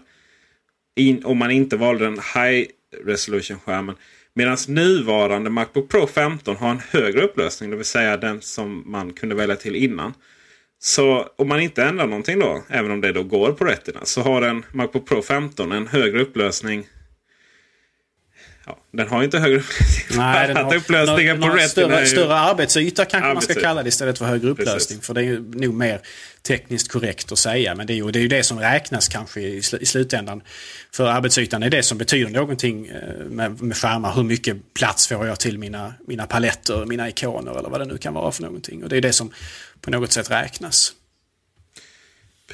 In, 0.96 1.24
om 1.24 1.38
man 1.38 1.50
inte 1.50 1.76
valde 1.76 2.04
den 2.04 2.20
High 2.34 2.66
Resolution-skärmen. 3.04 3.96
Medan 4.34 4.56
nuvarande 4.68 5.50
Macbook 5.50 5.88
Pro 5.88 6.06
15 6.06 6.56
har 6.56 6.70
en 6.70 6.80
högre 6.90 7.20
upplösning. 7.20 7.70
Det 7.70 7.76
vill 7.76 7.84
säga 7.84 8.16
den 8.16 8.40
som 8.40 8.82
man 8.86 9.12
kunde 9.12 9.34
välja 9.34 9.56
till 9.56 9.76
innan. 9.76 10.14
Så 10.80 11.28
om 11.36 11.48
man 11.48 11.60
inte 11.60 11.84
ändrar 11.84 12.06
någonting 12.06 12.38
då, 12.38 12.62
även 12.68 12.90
om 12.90 13.00
det 13.00 13.12
då 13.12 13.22
går 13.22 13.52
på 13.52 13.64
Retina, 13.64 14.04
så 14.04 14.22
har 14.22 14.42
en 14.42 14.64
Macbook 14.72 15.08
Pro 15.08 15.22
15 15.22 15.72
en 15.72 15.86
högre 15.86 16.20
upplösning 16.22 16.86
Ja, 18.68 18.78
den 18.92 19.08
har 19.08 19.22
inte 19.22 19.38
högre 19.38 19.58
upplösning. 19.58 20.18
Nej, 20.18 20.48
den 20.48 20.56
har, 20.56 20.74
upplösningen 20.74 21.40
någon, 21.40 21.50
på 21.50 21.56
någon 21.56 21.68
större, 21.68 22.00
ju... 22.00 22.06
större 22.06 22.34
arbetsyta 22.34 23.04
kanske 23.04 23.34
man 23.34 23.42
ska 23.42 23.54
kalla 23.54 23.82
det 23.82 23.88
istället 23.88 24.18
för 24.18 24.24
högre 24.24 24.48
upplösning. 24.48 24.98
Precis. 24.98 25.06
För 25.06 25.14
det 25.14 25.20
är 25.20 25.24
ju 25.24 25.40
nog 25.54 25.74
mer 25.74 26.00
tekniskt 26.42 26.92
korrekt 26.92 27.32
att 27.32 27.38
säga. 27.38 27.74
Men 27.74 27.86
det 27.86 27.92
är 27.92 27.94
ju 27.94 28.10
det, 28.10 28.18
är 28.18 28.20
ju 28.20 28.28
det 28.28 28.42
som 28.42 28.60
räknas 28.60 29.08
kanske 29.08 29.40
i, 29.40 29.62
i 29.80 29.86
slutändan. 29.86 30.42
För 30.94 31.06
arbetsytan 31.06 31.62
är 31.62 31.70
det 31.70 31.82
som 31.82 31.98
betyder 31.98 32.30
någonting 32.30 32.86
eh, 32.86 33.24
med, 33.30 33.62
med 33.62 33.76
skärmar. 33.76 34.14
Hur 34.14 34.22
mycket 34.24 34.74
plats 34.74 35.08
får 35.08 35.26
jag 35.26 35.40
till 35.40 35.58
mina, 35.58 35.94
mina 36.06 36.26
paletter, 36.26 36.84
mina 36.86 37.08
ikoner 37.08 37.58
eller 37.58 37.68
vad 37.68 37.80
det 37.80 37.86
nu 37.86 37.98
kan 37.98 38.14
vara 38.14 38.32
för 38.32 38.42
någonting. 38.42 38.82
Och 38.82 38.88
det 38.88 38.96
är 38.96 39.00
det 39.00 39.12
som 39.12 39.32
på 39.80 39.90
något 39.90 40.12
sätt 40.12 40.30
räknas. 40.30 40.92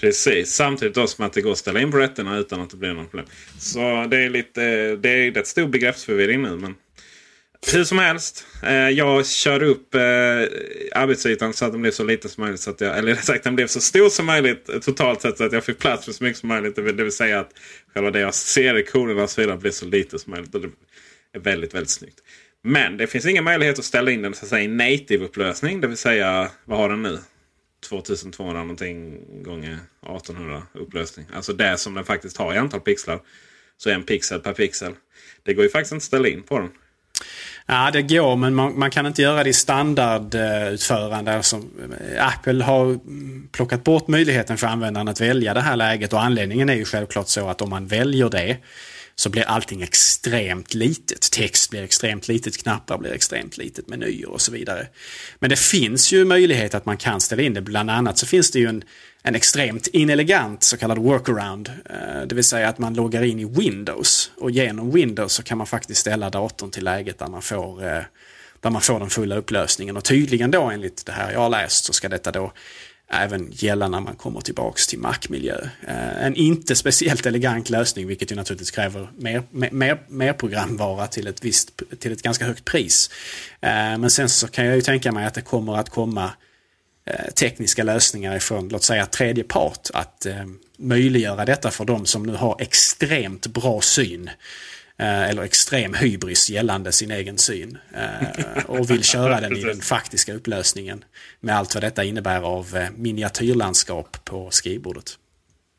Precis, 0.01 0.55
samtidigt 0.55 0.95
då 0.95 1.07
som 1.07 1.25
att 1.25 1.33
det 1.33 1.41
går 1.41 1.53
att 1.53 1.59
ställa 1.59 1.81
in 1.81 1.91
på 1.91 1.97
rätterna 1.97 2.39
utan 2.39 2.61
att 2.61 2.71
det 2.71 2.77
blir 2.77 2.95
något 2.95 3.11
problem. 3.11 3.27
Så 3.59 4.07
det 4.11 4.17
är 4.17 4.31
lite, 4.31 4.97
det 4.97 5.09
är 5.09 5.33
rätt 5.33 5.47
stor 5.47 5.67
begreppsförvirring 5.67 6.43
nu. 6.43 6.57
Men 6.57 6.75
hur 7.73 7.85
som 7.85 7.99
helst, 7.99 8.47
eh, 8.63 8.89
jag 8.89 9.27
körde 9.27 9.67
upp 9.67 9.95
eh, 9.95 10.01
arbetsytan 10.93 11.53
så 11.53 11.65
att 11.65 11.73
den 11.73 11.81
blev 11.81 11.91
så 11.91 12.05
liten 12.05 12.31
som 12.31 12.43
möjligt. 12.43 12.61
Så 12.61 12.71
att 12.71 12.81
jag, 12.81 12.99
eller 12.99 13.15
rätt 13.15 13.25
sagt 13.25 13.45
den 13.45 13.57
blev 13.57 13.67
så 13.67 13.81
stor 13.81 14.09
som 14.09 14.27
möjligt 14.27 14.83
totalt 14.83 15.21
sett 15.21 15.39
så 15.39 15.45
att 15.45 15.53
jag 15.53 15.65
fick 15.65 15.79
plats 15.79 16.05
för 16.05 16.13
så 16.13 16.25
mycket 16.25 16.39
som 16.39 16.49
möjligt. 16.49 16.77
Det 16.77 16.83
vill 16.83 17.13
säga 17.13 17.41
att 17.41 17.51
själva 17.95 18.11
det 18.11 18.21
jag 18.21 18.35
ser 18.35 18.79
i 18.79 18.83
koderna 18.83 19.23
och 19.23 19.31
så 19.31 19.41
vidare 19.41 19.57
blir 19.57 19.71
så 19.71 19.87
lite 19.87 20.19
som 20.19 20.31
möjligt. 20.31 20.55
Och 20.55 20.61
det 20.61 20.69
är 21.33 21.41
väldigt, 21.41 21.75
väldigt 21.75 21.91
snyggt. 21.91 22.21
Men 22.63 22.97
det 22.97 23.07
finns 23.07 23.27
ingen 23.27 23.45
möjlighet 23.45 23.79
att 23.79 23.85
ställa 23.85 24.11
in 24.11 24.23
den 24.23 24.35
så 24.35 24.45
att 24.45 24.49
säga, 24.49 24.63
i 24.63 24.69
native-upplösning. 24.69 25.81
Det 25.81 25.87
vill 25.87 25.97
säga, 25.97 26.51
vad 26.65 26.79
har 26.79 26.89
den 26.89 27.03
nu? 27.03 27.19
2200 27.85 28.61
någonting 28.61 29.20
gånger 29.42 29.79
1800 30.16 30.62
upplösning. 30.73 31.27
Alltså 31.35 31.53
det 31.53 31.79
som 31.79 31.94
den 31.94 32.05
faktiskt 32.05 32.37
har 32.37 32.55
i 32.55 32.59
antal 32.59 32.81
pixlar. 32.81 33.20
Så 33.77 33.90
en 33.90 34.03
pixel 34.03 34.40
per 34.40 34.53
pixel. 34.53 34.92
Det 35.42 35.55
går 35.55 35.64
ju 35.64 35.70
faktiskt 35.70 35.92
inte 35.92 36.03
att 36.03 36.07
ställa 36.07 36.29
in 36.29 36.42
på 36.42 36.59
den. 36.59 36.70
Ja, 37.66 37.90
det 37.92 38.03
går 38.03 38.37
men 38.37 38.55
man, 38.55 38.79
man 38.79 38.90
kan 38.90 39.07
inte 39.07 39.23
göra 39.23 39.44
det 39.44 39.51
i 39.51 39.53
standardutförande. 39.53 41.37
Alltså, 41.37 41.62
Apple 42.18 42.64
har 42.64 42.99
plockat 43.53 43.85
bort 43.85 44.09
möjligheten 44.09 44.57
för 44.57 44.66
användaren 44.66 45.09
att 45.09 45.20
välja 45.20 45.55
det 45.55 45.61
här 45.61 45.77
läget 45.77 46.12
och 46.12 46.23
anledningen 46.23 46.68
är 46.68 46.75
ju 46.75 46.85
självklart 46.85 47.29
så 47.29 47.49
att 47.49 47.62
om 47.62 47.70
man 47.70 47.87
väljer 47.87 48.31
det 48.31 48.57
så 49.16 49.31
blir 49.31 49.42
allting 49.42 49.83
extremt 49.83 50.74
litet. 50.74 51.31
Text 51.31 51.70
blir 51.70 51.83
extremt 51.83 52.29
litet, 52.29 52.62
knappar 52.62 52.98
blir 52.98 53.12
extremt 53.12 53.59
litet, 53.59 53.88
menyer 53.88 54.31
och 54.31 54.40
så 54.40 54.53
vidare. 54.53 54.87
Men 55.38 55.50
det 55.50 55.59
finns 55.59 56.12
ju 56.12 56.24
möjlighet 56.24 56.74
att 56.74 56.87
man 56.87 56.96
kan 56.96 57.20
ställa 57.20 57.42
in 57.42 57.55
det. 57.55 57.61
Bland 57.61 57.90
annat 57.90 58.18
så 58.18 58.27
finns 58.27 58.50
det 58.50 58.59
ju 58.59 58.66
en, 58.66 58.83
en 59.22 59.35
extremt 59.35 59.87
inelegant 59.87 60.62
så 60.62 60.77
kallad 60.77 60.98
workaround. 60.98 61.68
Eh, 61.90 62.27
det 62.27 62.35
vill 62.35 62.44
säga 62.44 62.68
att 62.68 62.79
man 62.79 62.94
loggar 62.94 63.22
in 63.22 63.40
i 63.40 63.44
Windows 63.44 64.31
och 64.37 64.50
genom 64.50 64.90
Windows 64.90 65.33
så 65.33 65.42
kan 65.42 65.59
man 65.59 65.66
faktiskt 65.66 66.00
ställa 66.00 66.31
datorn 66.31 66.70
till 66.70 66.85
läget 66.85 67.18
där 67.18 67.27
man 67.27 67.42
får 67.42 67.85
eh, 67.85 68.03
där 68.61 68.70
man 68.70 68.83
får 68.83 69.00
den 69.00 69.11
fulla 69.11 69.37
upplösningen. 69.37 69.96
Och 69.96 70.05
tydligen 70.05 70.50
då 70.50 70.62
enligt 70.62 71.07
det 71.07 71.12
här 71.12 71.33
jag 71.33 71.40
har 71.40 71.48
läst 71.48 71.85
så 71.85 71.92
ska 71.92 72.09
detta 72.09 72.33
då 72.33 72.53
även 73.22 73.50
gälla 73.53 73.88
när 73.88 74.00
man 74.00 74.14
kommer 74.14 74.40
tillbaks 74.40 74.87
till 74.87 74.98
Mac-miljö. 74.98 75.57
Eh, 75.87 76.24
en 76.27 76.35
inte 76.35 76.77
speciellt 76.77 77.27
elegant 77.27 77.70
lösning 77.70 78.07
vilket 78.07 78.33
ju 78.33 78.37
naturligtvis 78.37 78.70
kräver 78.70 79.09
mer, 79.16 79.42
mer, 79.50 79.98
mer 80.09 80.33
programvara 80.33 81.07
till 81.07 81.27
ett, 81.27 81.44
visst, 81.44 81.83
till 81.98 82.12
ett 82.12 82.22
ganska 82.22 82.44
högt 82.44 82.64
pris. 82.64 83.11
Eh, 83.61 83.70
men 83.70 84.11
sen 84.11 84.29
så 84.29 84.48
kan 84.48 84.66
jag 84.66 84.74
ju 84.74 84.83
tänka 84.83 85.12
mig 85.12 85.27
att 85.27 85.35
det 85.35 85.42
kommer 85.42 85.77
att 85.77 85.90
komma 85.90 86.31
eh, 87.07 87.31
tekniska 87.31 87.83
lösningar 87.83 88.37
ifrån, 88.37 88.68
låt 88.68 88.83
säga 88.83 89.07
tredje 89.07 89.44
part, 89.44 89.90
att 89.94 90.27
möjliggöra 90.79 91.44
detta 91.44 91.70
för 91.70 91.85
de 91.85 92.07
som 92.07 92.22
nu 92.22 92.33
har 92.35 92.57
extremt 92.59 93.46
bra 93.46 93.81
syn 93.81 94.31
eller 94.99 95.43
extrem 95.43 95.95
hybris 95.95 96.51
gällande 96.51 96.93
sin 96.93 97.11
egen 97.11 97.39
syn. 97.39 97.79
Eh, 97.95 98.65
och 98.67 98.91
vill 98.91 99.05
köra 99.05 99.41
den 99.41 99.57
i 99.57 99.61
den 99.65 99.81
faktiska 99.81 100.35
upplösningen. 100.35 101.05
Med 101.41 101.57
allt 101.57 101.75
vad 101.75 101.83
detta 101.83 102.05
innebär 102.05 102.41
av 102.43 102.77
eh, 102.77 102.89
miniatyrlandskap 102.97 104.25
på 104.25 104.51
skrivbordet. 104.51 105.19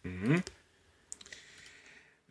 Mm. 0.06 0.41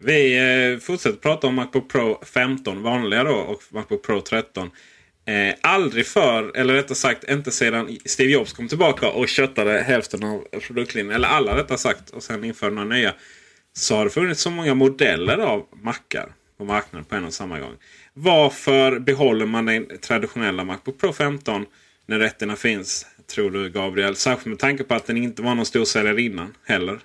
Vi 0.00 0.78
fortsätter 0.82 1.18
prata 1.18 1.46
om 1.46 1.54
Macbook 1.54 1.90
Pro 1.90 2.20
15 2.24 2.82
vanliga 2.82 3.24
då 3.24 3.34
och 3.34 3.62
Macbook 3.70 4.02
Pro 4.02 4.20
13. 4.20 4.70
Eh, 5.26 5.54
aldrig 5.60 6.06
för, 6.06 6.56
eller 6.56 6.74
rättare 6.74 6.94
sagt 6.94 7.24
inte 7.24 7.50
sedan 7.50 7.98
Steve 8.04 8.32
Jobs 8.32 8.52
kom 8.52 8.68
tillbaka 8.68 9.08
och 9.10 9.28
köttade 9.28 9.82
hälften 9.82 10.24
av 10.24 10.44
produktlinjen. 10.60 11.14
Eller 11.14 11.28
alla 11.28 11.56
rättare 11.56 11.78
sagt 11.78 12.10
och 12.10 12.22
sen 12.22 12.44
införde 12.44 12.74
några 12.74 12.88
nya. 12.88 13.14
Så 13.72 13.96
har 13.96 14.04
det 14.04 14.10
funnits 14.10 14.40
så 14.40 14.50
många 14.50 14.74
modeller 14.74 15.38
av 15.38 15.66
mackar 15.82 16.32
på 16.66 16.72
marknaden 16.72 17.04
på 17.04 17.14
en 17.14 17.24
och 17.24 17.34
samma 17.34 17.58
gång. 17.58 17.74
Varför 18.14 18.98
behåller 18.98 19.46
man 19.46 19.66
den 19.66 19.86
traditionella 19.98 20.64
Macbook 20.64 21.00
Pro 21.00 21.12
15 21.12 21.66
när 22.06 22.18
rätterna 22.18 22.56
finns? 22.56 23.06
Tror 23.34 23.50
du 23.50 23.70
Gabriel? 23.70 24.16
Särskilt 24.16 24.46
med 24.46 24.58
tanke 24.58 24.84
på 24.84 24.94
att 24.94 25.06
den 25.06 25.16
inte 25.16 25.42
var 25.42 25.54
någon 25.54 25.66
storsäljare 25.66 26.22
innan 26.22 26.54
heller. 26.64 26.98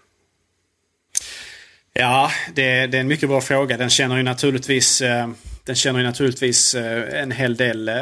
Ja, 1.93 2.31
det, 2.55 2.87
det, 2.87 2.97
är 2.97 3.01
en 3.01 3.07
mycket 3.07 3.29
bra 3.29 3.41
fråga. 3.41 3.77
Den 3.77 3.89
känner 3.89 4.17
ju 4.17 4.23
naturligtvis, 4.23 5.01
eh, 5.01 5.29
den 5.63 5.75
känner 5.75 5.99
ju 5.99 6.05
naturligtvis 6.05 6.75
eh, 6.75 7.21
en 7.21 7.31
hel 7.31 7.55
del 7.55 7.89
eh, 7.89 7.95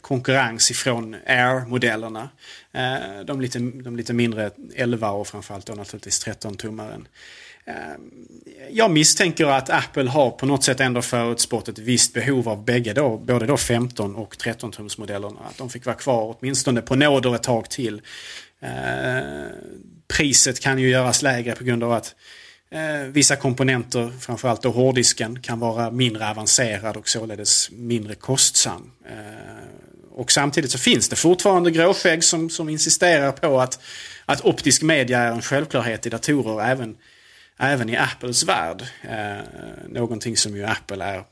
konkurrens 0.00 0.70
ifrån 0.70 1.16
Air-modellerna. 1.26 2.28
De 3.24 3.40
lite, 3.40 3.58
de 3.58 3.96
lite 3.96 4.12
mindre 4.12 4.50
11 4.74 5.10
och 5.10 5.28
framförallt 5.28 5.66
då 5.66 5.74
naturligtvis 5.74 6.26
13-tummaren. 6.26 7.06
Ehm, 7.70 8.10
jag 8.70 8.90
misstänker 8.90 9.46
att 9.46 9.70
Apple 9.70 10.10
har 10.10 10.30
på 10.30 10.46
något 10.46 10.64
sätt 10.64 10.80
ändå 10.80 11.02
förutspått 11.02 11.68
ett 11.68 11.78
visst 11.78 12.14
behov 12.14 12.48
av 12.48 12.64
bägge 12.64 12.92
då, 12.92 13.18
både 13.18 13.46
då 13.46 13.56
15 13.56 14.16
och 14.16 14.38
13 14.38 14.72
tumsmodellerna. 14.72 15.40
Att 15.50 15.58
de 15.58 15.70
fick 15.70 15.86
vara 15.86 15.96
kvar 15.96 16.36
åtminstone 16.38 16.82
på 16.82 16.94
nåder 16.94 17.34
ett 17.34 17.42
tag 17.42 17.70
till. 17.70 18.02
Eh, 18.62 19.22
priset 20.08 20.60
kan 20.60 20.78
ju 20.78 20.88
göras 20.88 21.22
lägre 21.22 21.54
på 21.54 21.64
grund 21.64 21.84
av 21.84 21.92
att 21.92 22.14
eh, 22.70 23.06
vissa 23.08 23.36
komponenter, 23.36 24.12
framförallt 24.20 24.62
då 24.62 24.70
hårddisken, 24.70 25.42
kan 25.42 25.60
vara 25.60 25.90
mindre 25.90 26.30
avancerad 26.30 26.96
och 26.96 27.08
således 27.08 27.70
mindre 27.70 28.14
kostsam. 28.14 28.90
Eh, 29.08 29.70
och 30.12 30.32
samtidigt 30.32 30.70
så 30.70 30.78
finns 30.78 31.08
det 31.08 31.16
fortfarande 31.16 31.70
gråskägg 31.70 32.24
som, 32.24 32.50
som 32.50 32.68
insisterar 32.68 33.32
på 33.32 33.60
att, 33.60 33.80
att 34.24 34.44
optisk 34.44 34.82
media 34.82 35.18
är 35.18 35.32
en 35.32 35.42
självklarhet 35.42 36.06
i 36.06 36.10
datorer 36.10 36.70
även 36.70 36.96
även 37.60 37.88
i 37.88 37.96
Apples 37.96 38.44
värld. 38.44 38.82
Eh, 39.02 39.44
någonting 39.88 40.36
som 40.36 40.56
ju 40.56 40.64
Apple 40.64 41.04
är 41.04 41.24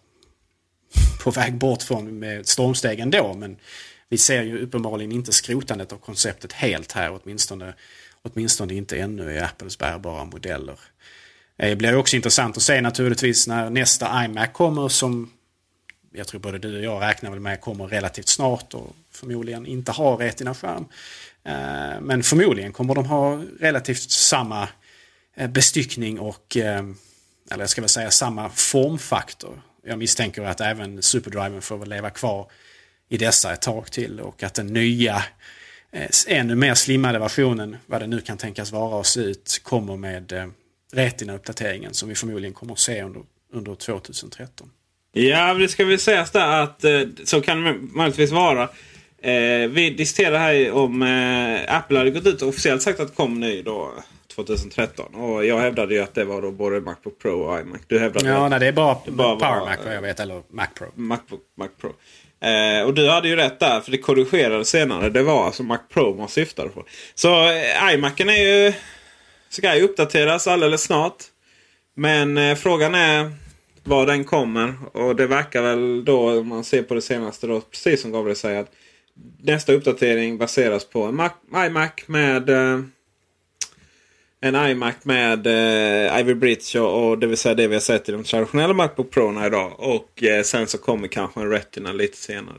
på 1.25 1.31
väg 1.31 1.55
bort 1.55 1.83
från 1.83 2.19
med 2.19 2.47
stormsteg 2.47 3.01
ändå. 3.01 3.35
Men 3.35 3.57
vi 4.09 4.19
ser 4.19 4.43
ju 4.43 4.59
uppenbarligen 4.59 5.13
inte 5.13 5.33
skrotandet 5.33 5.93
av 5.93 5.97
konceptet 5.97 6.53
helt 6.53 6.93
här, 6.93 7.21
åtminstone, 7.23 7.75
åtminstone 8.23 8.75
inte 8.75 8.99
ännu 8.99 9.33
i 9.33 9.39
Apples 9.39 9.79
bärbara 9.79 10.25
modeller. 10.25 10.79
Eh, 11.59 11.69
det 11.69 11.77
blir 11.77 11.97
också 11.97 12.17
intressant 12.17 12.57
att 12.57 12.63
se 12.63 12.81
naturligtvis 12.81 13.47
när 13.47 13.71
nästa 13.71 14.25
iMac 14.25 14.49
kommer 14.53 14.89
som 14.89 15.31
jag 16.13 16.27
tror 16.27 16.41
både 16.41 16.59
du 16.59 16.77
och 16.77 16.85
jag 16.85 17.03
räknar 17.03 17.31
väl 17.31 17.41
med 17.41 17.61
kommer 17.61 17.87
relativt 17.87 18.29
snart 18.29 18.75
och 18.75 18.97
förmodligen 19.11 19.67
inte 19.67 19.93
har 19.93 20.17
Retina-skärm. 20.17 20.87
Eh, 21.45 22.01
men 22.01 22.23
förmodligen 22.23 22.73
kommer 22.73 22.95
de 22.95 23.07
ha 23.07 23.43
relativt 23.61 24.11
samma 24.11 24.63
Eh, 24.63 24.88
Eh, 25.39 25.49
bestyckning 25.49 26.19
och, 26.19 26.57
eh, 26.57 26.85
eller 27.51 27.63
jag 27.63 27.71
ska 27.71 27.81
väl 27.81 27.89
säga 27.89 28.11
samma 28.11 28.51
formfaktor. 28.51 29.63
Jag 29.87 29.99
misstänker 29.99 30.43
att 30.43 30.61
även 30.61 31.03
superdriven 31.03 31.63
får 31.63 31.79
väl 31.79 31.89
leva 31.89 32.11
kvar 32.11 32.51
i 33.09 33.17
dessa 33.17 33.53
ett 33.53 33.63
tag 33.63 33.93
till 33.93 34.21
och 34.21 34.43
att 34.43 34.55
den 34.55 34.67
nya 34.67 35.23
eh, 35.93 36.09
ännu 36.27 36.55
mer 36.55 36.75
slimmade 36.75 37.19
versionen, 37.19 37.77
vad 37.87 38.01
det 38.01 38.07
nu 38.07 38.21
kan 38.21 38.37
tänkas 38.39 38.73
vara 38.73 38.97
och 38.97 39.07
se 39.07 39.21
ut, 39.21 39.61
kommer 39.63 39.97
med 39.97 40.53
Retina-uppdateringen 40.93 41.95
som 41.95 42.09
vi 42.09 42.15
förmodligen 42.15 42.55
kommer 42.55 42.73
att 42.73 42.79
se 42.79 43.03
under, 43.03 43.23
under 43.53 43.75
2013. 43.75 44.71
Ja, 45.13 45.55
det 45.55 45.69
ska 45.69 45.85
väl 45.85 45.99
sägas 45.99 46.31
där 46.31 46.63
att 46.63 46.85
så 47.25 47.41
kan 47.41 47.65
det 47.65 47.73
möjligtvis 47.73 48.31
vara. 48.31 48.63
Eh, 49.23 49.69
vi 49.69 49.95
diskuterade 49.99 50.39
här 50.39 50.71
om 50.71 51.03
eh, 51.03 51.77
Apple 51.77 51.99
hade 51.99 52.11
gått 52.11 52.27
ut 52.27 52.43
och 52.43 52.49
officiellt 52.49 52.83
sagt 52.83 53.01
att 53.01 53.09
det 53.09 53.15
kom 53.15 53.41
ny 53.41 53.63
då 53.63 53.93
2013. 54.45 55.15
Och 55.15 55.45
jag 55.45 55.59
hävdade 55.59 55.95
ju 55.95 56.01
att 56.01 56.15
det 56.15 56.25
var 56.25 56.43
då 56.43 56.51
både 56.51 56.81
Macbook 56.81 57.19
Pro 57.19 57.41
och 57.41 57.61
iMac. 57.61 57.81
Du 57.87 57.99
hävdade 57.99 58.29
Ja, 58.29 58.45
att 58.45 58.51
nej, 58.51 58.61
det 58.61 58.67
är 58.67 58.73
bara, 58.73 58.97
bara 59.07 59.37
Power 59.37 59.61
Mac 59.61 59.77
vad 59.85 59.95
jag 59.95 60.03
vet, 60.03 60.21
eller 60.21 60.43
Mac 60.51 60.67
Pro. 60.75 60.87
Macbook 60.95 61.41
Mac 61.59 61.69
Pro. 61.81 61.93
Eh, 62.49 62.87
och 62.87 62.95
du 62.95 63.09
hade 63.11 63.29
ju 63.29 63.37
rätt 63.37 63.61
där, 63.61 63.81
för 63.81 63.91
det 63.91 63.99
korrigerades 63.99 64.69
senare. 64.69 65.11
Det 65.11 65.23
var 65.23 65.47
alltså 65.47 65.63
Mac 65.63 65.79
Pro 65.93 66.15
man 66.15 66.29
syftade 66.29 66.69
på. 66.69 66.85
Så 67.15 67.49
eh, 67.49 67.95
iMacen 67.95 68.29
är 68.29 68.67
ju... 68.67 68.73
Ska 69.49 69.77
ju 69.77 69.83
uppdateras 69.83 70.47
alldeles 70.47 70.83
snart. 70.83 71.17
Men 71.95 72.39
eh, 72.39 72.55
frågan 72.55 72.95
är 72.95 73.33
var 73.85 74.07
den 74.07 74.25
kommer. 74.25 74.75
Och 74.93 75.17
det 75.17 75.27
verkar 75.27 75.63
väl 75.63 76.05
då, 76.05 76.39
om 76.41 76.49
man 76.49 76.65
ser 76.65 76.83
på 76.83 76.95
det 76.95 77.03
senaste, 77.03 77.47
då, 77.47 77.61
precis 77.61 78.03
som 78.03 78.13
Gabriel 78.13 78.37
säger. 78.37 78.61
att 78.61 78.73
Nästa 79.43 79.73
uppdatering 79.73 80.39
baseras 80.39 80.85
på 80.85 81.03
en 81.03 81.15
Mac, 81.17 81.31
iMac 81.67 81.91
med 82.07 82.51
eh, 82.51 82.81
en 84.41 84.71
iMac 84.71 84.95
med 85.03 85.47
eh, 85.47 86.21
Ivy 86.21 86.35
Bridge 86.35 86.81
och, 86.81 87.09
och 87.09 87.19
det 87.19 87.27
vill 87.27 87.37
säga 87.37 87.55
det 87.55 87.69
vi 87.69 87.75
har 87.75 87.81
sett 87.81 88.09
i 88.09 88.13
de 88.13 88.25
traditionella 88.25 88.75
Macbook 88.75 89.11
Pro 89.11 89.47
idag. 89.47 89.75
Och 89.79 90.23
eh, 90.23 90.43
sen 90.43 90.67
så 90.67 90.79
kommer 90.79 91.09
kanske 91.09 91.41
en 91.41 91.51
Retina 91.51 91.93
lite 91.93 92.17
senare. 92.17 92.57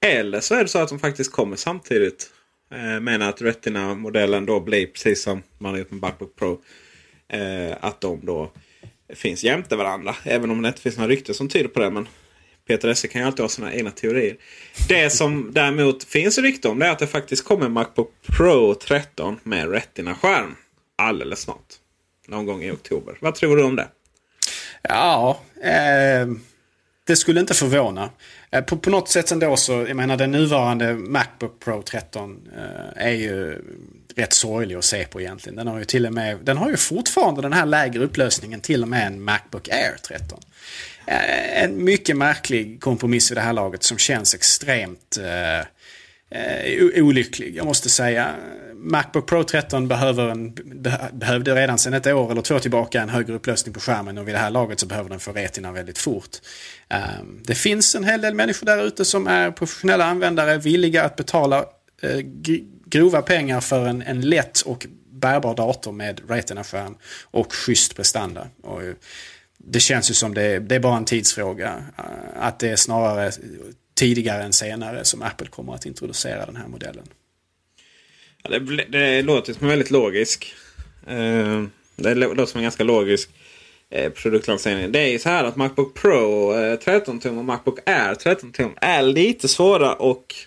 Eller 0.00 0.40
så 0.40 0.54
är 0.54 0.62
det 0.62 0.68
så 0.68 0.78
att 0.78 0.88
de 0.88 0.98
faktiskt 0.98 1.32
kommer 1.32 1.56
samtidigt. 1.56 2.30
Eh, 2.74 3.00
men 3.00 3.22
att 3.22 3.42
Retina-modellen 3.42 4.46
då 4.46 4.60
blir 4.60 4.86
precis 4.86 5.22
som 5.22 5.42
man 5.58 5.72
har 5.72 5.78
gjort 5.78 5.90
med 5.90 6.00
Macbook 6.00 6.36
Pro. 6.36 6.60
Eh, 7.28 7.76
att 7.80 8.00
de 8.00 8.26
då 8.26 8.52
finns 9.14 9.44
jämte 9.44 9.76
varandra. 9.76 10.16
Även 10.24 10.50
om 10.50 10.62
det 10.62 10.68
inte 10.68 10.80
finns 10.80 10.96
några 10.96 11.10
rykten 11.10 11.34
som 11.34 11.48
tyder 11.48 11.68
på 11.68 11.80
det. 11.80 11.90
Men 11.90 12.08
Peter 12.68 12.88
Esse 12.88 13.08
kan 13.08 13.20
ju 13.20 13.26
alltid 13.26 13.40
ha 13.40 13.48
sina 13.48 13.74
egna 13.74 13.90
teorier. 13.90 14.36
Det 14.88 15.10
som 15.10 15.50
däremot 15.52 16.04
finns 16.04 16.38
rykte 16.38 16.68
om 16.68 16.78
det 16.78 16.86
är 16.86 16.90
att 16.90 16.98
det 16.98 17.06
faktiskt 17.06 17.44
kommer 17.44 17.68
Macbook 17.68 18.12
Pro 18.36 18.74
13 18.74 19.38
med 19.42 19.70
Retina-skärm. 19.70 20.56
Alldeles 20.96 21.40
snart. 21.40 21.74
Någon 22.28 22.46
gång 22.46 22.62
i 22.62 22.70
oktober. 22.70 23.18
Vad 23.20 23.34
tror 23.34 23.56
du 23.56 23.62
om 23.62 23.76
det? 23.76 23.88
Ja, 24.82 25.40
eh, 25.62 26.26
det 27.04 27.16
skulle 27.16 27.40
inte 27.40 27.54
förvåna. 27.54 28.10
Eh, 28.50 28.60
på, 28.64 28.76
på 28.76 28.90
något 28.90 29.08
sätt 29.08 29.32
ändå 29.32 29.56
så, 29.56 29.72
jag 29.72 29.96
menar 29.96 30.16
den 30.16 30.30
nuvarande 30.30 30.94
Macbook 30.94 31.60
Pro 31.60 31.82
13 31.82 32.48
eh, 32.56 33.06
är 33.06 33.10
ju 33.10 33.62
rätt 34.16 34.32
sorglig 34.32 34.74
att 34.74 34.84
se 34.84 35.04
på 35.04 35.20
egentligen. 35.20 35.56
Den 35.56 35.66
har 35.66 35.78
ju 35.78 35.84
till 35.84 36.06
och 36.06 36.12
med, 36.12 36.38
den 36.42 36.56
har 36.56 36.70
ju 36.70 36.76
fortfarande 36.76 37.42
den 37.42 37.52
här 37.52 37.66
lägre 37.66 38.04
upplösningen 38.04 38.60
till 38.60 38.82
och 38.82 38.88
med 38.88 39.06
en 39.06 39.22
Macbook 39.22 39.68
Air 39.68 39.96
13. 40.08 40.38
Eh, 41.06 41.62
en 41.62 41.84
mycket 41.84 42.16
märklig 42.16 42.80
kompromiss 42.80 43.30
i 43.30 43.34
det 43.34 43.40
här 43.40 43.52
laget 43.52 43.82
som 43.82 43.98
känns 43.98 44.34
extremt 44.34 45.18
eh, 45.20 45.66
eh, 46.34 47.04
olycklig. 47.04 47.56
Jag 47.56 47.66
måste 47.66 47.88
säga. 47.88 48.34
Macbook 48.74 49.28
Pro 49.28 49.44
13 49.44 49.88
behöver 49.88 50.28
en, 50.28 50.54
behövde 51.12 51.54
redan 51.54 51.78
sedan 51.78 51.94
ett 51.94 52.06
år 52.06 52.30
eller 52.30 52.42
två 52.42 52.58
tillbaka 52.58 53.02
en 53.02 53.08
högre 53.08 53.34
upplösning 53.34 53.74
på 53.74 53.80
skärmen 53.80 54.18
och 54.18 54.28
vid 54.28 54.34
det 54.34 54.38
här 54.38 54.50
laget 54.50 54.80
så 54.80 54.86
behöver 54.86 55.10
den 55.10 55.20
få 55.20 55.32
Retina 55.32 55.72
väldigt 55.72 55.98
fort. 55.98 56.30
Ehm, 56.88 57.40
det 57.44 57.54
finns 57.54 57.94
en 57.94 58.04
hel 58.04 58.20
del 58.20 58.34
människor 58.34 58.66
där 58.66 58.86
ute 58.86 59.04
som 59.04 59.26
är 59.26 59.50
professionella 59.50 60.04
användare 60.04 60.58
villiga 60.58 61.04
att 61.04 61.16
betala 61.16 61.64
eh, 62.02 62.18
grova 62.86 63.22
pengar 63.22 63.60
för 63.60 63.86
en, 63.86 64.02
en 64.02 64.20
lätt 64.20 64.60
och 64.60 64.86
bärbar 65.10 65.54
dator 65.54 65.92
med 65.92 66.20
Retina-skärm 66.28 66.96
och 67.30 67.52
schysst 67.52 67.96
prestanda. 67.96 68.46
Och, 68.62 68.82
eh, 68.82 68.94
det 69.58 69.80
känns 69.80 70.10
ju 70.10 70.14
som 70.14 70.34
det, 70.34 70.58
det 70.58 70.74
är 70.74 70.80
bara 70.80 70.96
en 70.96 71.04
tidsfråga. 71.04 71.84
Eh, 71.98 72.04
att 72.34 72.58
det 72.58 72.68
är 72.68 72.76
snarare 72.76 73.32
tidigare 73.94 74.42
än 74.42 74.52
senare 74.52 75.04
som 75.04 75.22
Apple 75.22 75.46
kommer 75.46 75.74
att 75.74 75.86
introducera 75.86 76.46
den 76.46 76.56
här 76.56 76.68
modellen. 76.68 77.04
Ja, 78.42 78.58
det, 78.58 78.84
det 78.88 79.22
låter 79.22 79.52
som 79.52 79.62
en 79.62 79.68
väldigt 79.68 79.90
logisk. 79.90 80.54
Eh, 81.06 81.64
det 81.96 82.14
låter 82.14 82.46
som 82.46 82.58
en 82.58 82.62
ganska 82.62 82.84
logisk 82.84 83.30
eh, 83.90 84.12
produktlansering. 84.12 84.92
Det 84.92 85.00
är 85.00 85.08
ju 85.08 85.18
så 85.18 85.28
här 85.28 85.44
att 85.44 85.56
Macbook 85.56 85.94
Pro 85.94 86.54
eh, 86.54 86.78
13 86.78 87.20
tum 87.20 87.38
och 87.38 87.44
Macbook 87.44 87.78
Air 87.88 88.14
13 88.14 88.52
tum 88.52 88.70
är 88.76 89.02
lite 89.02 89.48
svåra 89.48 89.92
att 89.92 90.46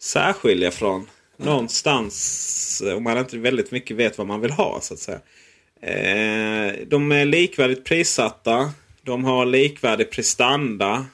särskilja 0.00 0.70
från. 0.70 1.06
Någonstans 1.36 2.82
om 2.96 3.02
man 3.02 3.18
inte 3.18 3.38
väldigt 3.38 3.70
mycket 3.70 3.96
vet 3.96 4.18
vad 4.18 4.26
man 4.26 4.40
vill 4.40 4.50
ha 4.50 4.78
så 4.82 4.94
att 4.94 5.00
säga. 5.00 5.20
Eh, 5.80 6.74
de 6.86 7.12
är 7.12 7.24
likvärdigt 7.24 7.84
prissatta. 7.84 8.72
De 9.02 9.24
har 9.24 9.46
likvärdig 9.46 10.10
prestanda. 10.10 11.06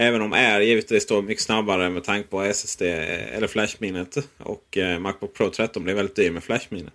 Även 0.00 0.22
om 0.22 0.32
Air 0.32 0.60
givetvis 0.60 1.02
står 1.02 1.22
mycket 1.22 1.44
snabbare 1.44 1.90
med 1.90 2.04
tanke 2.04 2.28
på 2.28 2.42
SSD 2.42 2.82
eller 2.82 3.46
flashminnet. 3.46 4.18
Och 4.38 4.78
eh, 4.78 4.98
Macbook 4.98 5.34
Pro 5.34 5.50
13 5.50 5.84
blir 5.84 5.94
väldigt 5.94 6.16
dyr 6.16 6.30
med 6.30 6.44
flashminne. 6.44 6.90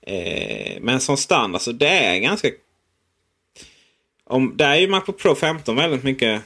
Eh, 0.00 0.80
men 0.80 1.00
som 1.00 1.16
standard 1.16 1.60
så 1.60 1.72
det 1.72 1.88
är 1.88 2.18
ganska... 2.18 2.50
Om, 4.24 4.56
där 4.56 4.70
är 4.70 4.76
ju 4.76 4.88
Macbook 4.88 5.18
Pro 5.18 5.34
15 5.34 5.76
väldigt 5.76 6.02
mycket... 6.02 6.42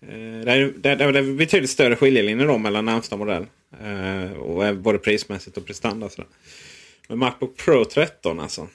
Eh, 0.00 0.40
det, 0.44 0.52
är, 0.52 0.72
det, 0.76 0.94
det 0.94 1.04
är 1.04 1.36
betydligt 1.36 1.70
större 1.70 1.96
skiljelinjer 1.96 2.46
då 2.46 2.58
mellan 2.58 2.84
närmsta 2.84 3.16
modell. 3.16 3.46
Eh, 3.82 4.32
och 4.32 4.76
både 4.76 4.98
prismässigt 4.98 5.56
och 5.56 5.66
prestanda. 5.66 6.08
Men 7.08 7.18
Macbook 7.18 7.56
Pro 7.56 7.84
13 7.84 8.40
alltså. 8.40 8.68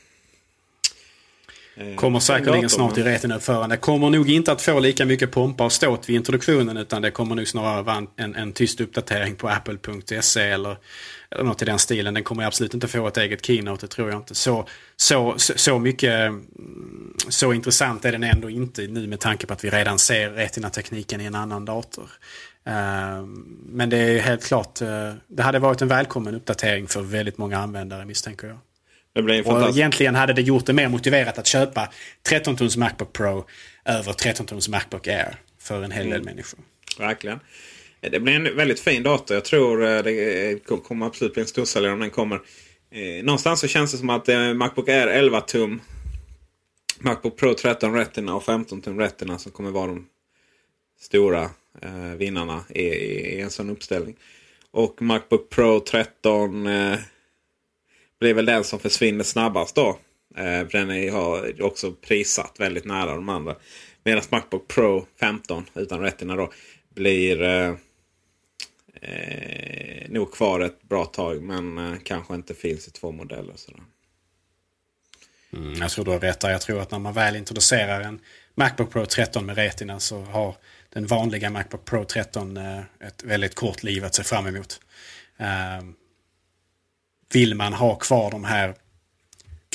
Eh, 1.80 1.96
Kommer 1.96 2.20
säkerligen 2.20 2.70
snart 2.70 2.98
i 2.98 3.04
retinauppförande. 3.04 3.78
Kommer 3.78 4.10
nog 4.10 4.30
inte 4.30 4.52
att 4.52 4.62
få 4.62 4.80
lika 4.80 5.06
mycket 5.06 5.32
pompa 5.32 5.66
och 5.66 5.72
ståt 5.72 6.10
vid 6.10 6.16
introduktionen 6.16 6.78
utan 6.78 7.02
det 7.02 7.12
kommer 7.12 7.36
nog 7.36 7.48
snarare 7.48 7.82
vara 7.82 8.08
en, 8.16 8.36
en 8.36 8.54
tyst 8.54 8.82
uppdatering 8.82 9.36
på 9.36 9.50
apple.se 9.50 10.42
eller, 10.42 10.78
eller 11.32 11.44
något 11.44 11.62
i 11.62 11.66
den 11.66 11.80
stilen. 11.80 12.14
Den 12.14 12.24
kommer 12.24 12.44
absolut 12.44 12.74
inte 12.74 12.88
få 12.88 13.08
ett 13.08 13.18
eget 13.18 13.46
keynote, 13.46 13.86
det 13.86 13.92
tror 13.92 14.10
jag 14.10 14.20
inte. 14.20 14.36
Så, 14.36 14.68
så, 14.96 15.34
så, 15.38 15.54
så 15.56 15.80
mycket 15.80 16.32
så 17.30 17.54
intressant 17.54 18.06
är 18.06 18.12
den 18.12 18.24
ändå 18.24 18.50
inte 18.50 18.82
nu 18.82 19.08
med 19.08 19.20
tanke 19.20 19.48
på 19.48 19.54
att 19.54 19.64
vi 19.64 19.70
redan 19.70 20.00
ser 20.00 20.30
retina-tekniken 20.30 21.22
i 21.22 21.26
en 21.26 21.36
annan 21.36 21.66
dator. 21.66 22.10
Uh, 22.68 23.26
men 23.66 23.90
det 23.90 23.98
är 23.98 24.20
helt 24.20 24.46
klart, 24.46 24.82
uh, 24.82 25.14
det 25.28 25.44
hade 25.44 25.60
varit 25.60 25.82
en 25.82 25.88
välkommen 25.88 26.36
uppdatering 26.36 26.88
för 26.88 27.02
väldigt 27.02 27.38
många 27.38 27.58
användare 27.58 28.06
misstänker 28.06 28.48
jag. 28.48 28.58
Det 29.18 29.24
blir 29.24 29.48
och 29.48 29.70
egentligen 29.70 30.16
hade 30.16 30.34
det 30.34 30.42
gjort 30.42 30.66
det 30.66 30.74
mer 30.74 30.90
motiverat 30.90 31.38
att 31.38 31.48
köpa 31.48 31.90
13-tums 32.30 32.78
Macbook 32.78 33.14
Pro 33.14 33.46
över 33.86 34.14
13-tums 34.14 34.70
Macbook 34.70 35.08
Air 35.08 35.36
för 35.60 35.84
en 35.84 35.92
hel 35.92 36.06
del 36.06 36.14
mm. 36.14 36.26
människor. 36.26 36.60
Verkligen. 37.00 37.40
Det 38.00 38.20
blir 38.20 38.34
en 38.34 38.56
väldigt 38.58 38.80
fin 38.80 39.04
dator. 39.04 39.36
Jag 39.36 39.46
tror 39.46 39.86
eh, 39.86 40.04
det 40.04 40.64
kommer 40.84 41.06
absolut 41.06 41.34
bli 41.34 41.42
en 41.42 41.48
storsäljare 41.48 41.94
om 41.94 42.00
den 42.00 42.10
kommer. 42.10 42.42
Eh, 42.92 43.24
någonstans 43.24 43.60
så 43.60 43.68
känns 43.68 43.92
det 43.92 43.98
som 43.98 44.10
att 44.10 44.28
Macbook 44.56 44.90
Air 44.90 45.08
11 45.08 45.42
tum, 45.42 45.82
Macbook 47.00 47.38
Pro 47.38 47.54
13 47.54 47.94
Retina 47.94 48.36
och 48.36 48.44
15 48.44 48.82
tum 48.82 49.00
Retina 49.00 49.38
som 49.38 49.52
kommer 49.52 49.72
vara 49.72 49.88
de 49.88 50.06
stora 51.00 51.50
eh, 51.82 52.18
vinnarna 52.18 52.64
i, 52.70 53.42
en 53.42 53.50
sån 53.50 53.70
uppställning. 53.70 54.16
Och 54.72 55.02
Macbook 55.02 55.50
Pro 55.50 55.80
13 55.80 56.68
blir 58.20 58.34
väl 58.34 58.46
den 58.46 58.64
som 58.64 58.80
försvinner 58.80 59.24
snabbast 59.24 59.76
då. 59.76 60.00
Eh, 60.36 60.68
den 60.68 60.92
är, 60.92 61.12
har 61.12 61.62
också 61.62 61.92
prissatt 61.92 62.56
väldigt 62.60 62.86
nära 62.86 63.16
de 63.16 63.30
andra. 63.30 63.56
Medan 64.04 64.24
Macbook 64.30 64.68
Pro 64.68 65.06
15 65.20 65.66
utan 65.76 66.00
Retina 66.00 66.36
då 66.36 66.52
blir 66.96 67.42
eh, 67.42 67.76
eh, 69.02 70.10
nog 70.10 70.34
kvar 70.34 70.60
ett 70.60 70.82
bra 70.82 71.06
tag. 71.06 71.42
Men 71.42 71.78
eh, 71.78 72.00
kanske 72.04 72.36
inte 72.36 72.54
finns 72.54 72.88
i 72.88 72.92
två 72.92 73.12
modeller. 73.12 73.54
Sådär. 73.56 73.82
Mm, 75.54 75.74
jag 75.74 75.92
tror 75.92 76.06
du 76.06 76.12
har 76.12 76.20
rätt 76.20 76.40
där. 76.40 76.52
Jag 76.52 76.62
tror 76.62 76.82
att 76.82 76.92
när 76.92 77.00
man 77.00 77.14
väl 77.14 77.36
introducerar 77.36 78.02
en 78.02 78.20
Macbook 78.56 78.92
Pro 78.92 79.06
13 79.06 79.46
med 79.46 79.56
Retina 79.56 80.00
så 80.00 80.22
har 80.22 80.56
den 80.90 81.08
vanliga 81.08 81.50
Macbook 81.50 81.86
Pro 81.86 82.04
13 82.04 82.58
eh, 82.58 82.80
ett 83.00 83.24
väldigt 83.24 83.56
kort 83.56 83.84
liv 83.84 84.06
att 84.06 84.16
se 84.16 84.24
fram 84.24 84.48
emot. 84.48 84.80
Ehm, 85.38 85.94
vill 87.34 87.56
man 87.56 87.74
ha 87.74 87.96
kvar 87.96 88.32
de 88.32 88.44
här 88.44 88.76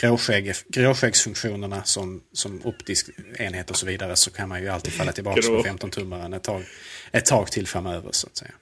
gråskägg, 0.00 0.52
gråskäggsfunktionerna 0.68 1.84
som, 1.84 2.22
som 2.32 2.60
optisk 2.64 3.10
enhet 3.38 3.70
och 3.70 3.76
så 3.76 3.86
vidare 3.86 4.16
så 4.16 4.30
kan 4.30 4.48
man 4.48 4.62
ju 4.62 4.68
alltid 4.68 4.92
falla 4.92 5.12
tillbaka 5.12 5.40
Grå. 5.40 5.62
på 5.62 5.68
15-tummaren 5.68 6.36
ett 6.36 6.42
tag, 6.42 6.62
ett 7.12 7.26
tag 7.26 7.52
till 7.52 7.66
framöver 7.66 8.08
så 8.12 8.26
att 8.26 8.36
säga. 8.36 8.52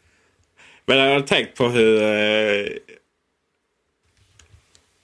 Men 0.86 0.98
jag 0.98 1.12
har 1.12 1.20
tänkt 1.20 1.56
på 1.56 1.68
hur 1.68 2.02
eh, 2.02 2.66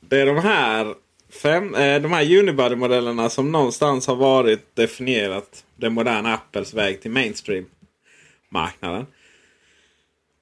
det 0.01 0.21
är 0.21 0.27
de 0.27 0.39
här 0.39 0.95
fem, 1.43 1.75
eh, 1.75 2.01
de 2.03 2.13
här 2.13 2.25
Unibody-modellerna 2.25 3.29
som 3.29 3.53
någonstans 3.53 4.07
har 4.07 4.17
varit 4.17 4.77
definierat 4.77 5.65
den 5.77 5.93
moderna 5.93 6.35
Apples 6.35 6.75
väg 6.75 7.01
till 7.01 7.11
mainstream-marknaden. 7.11 9.07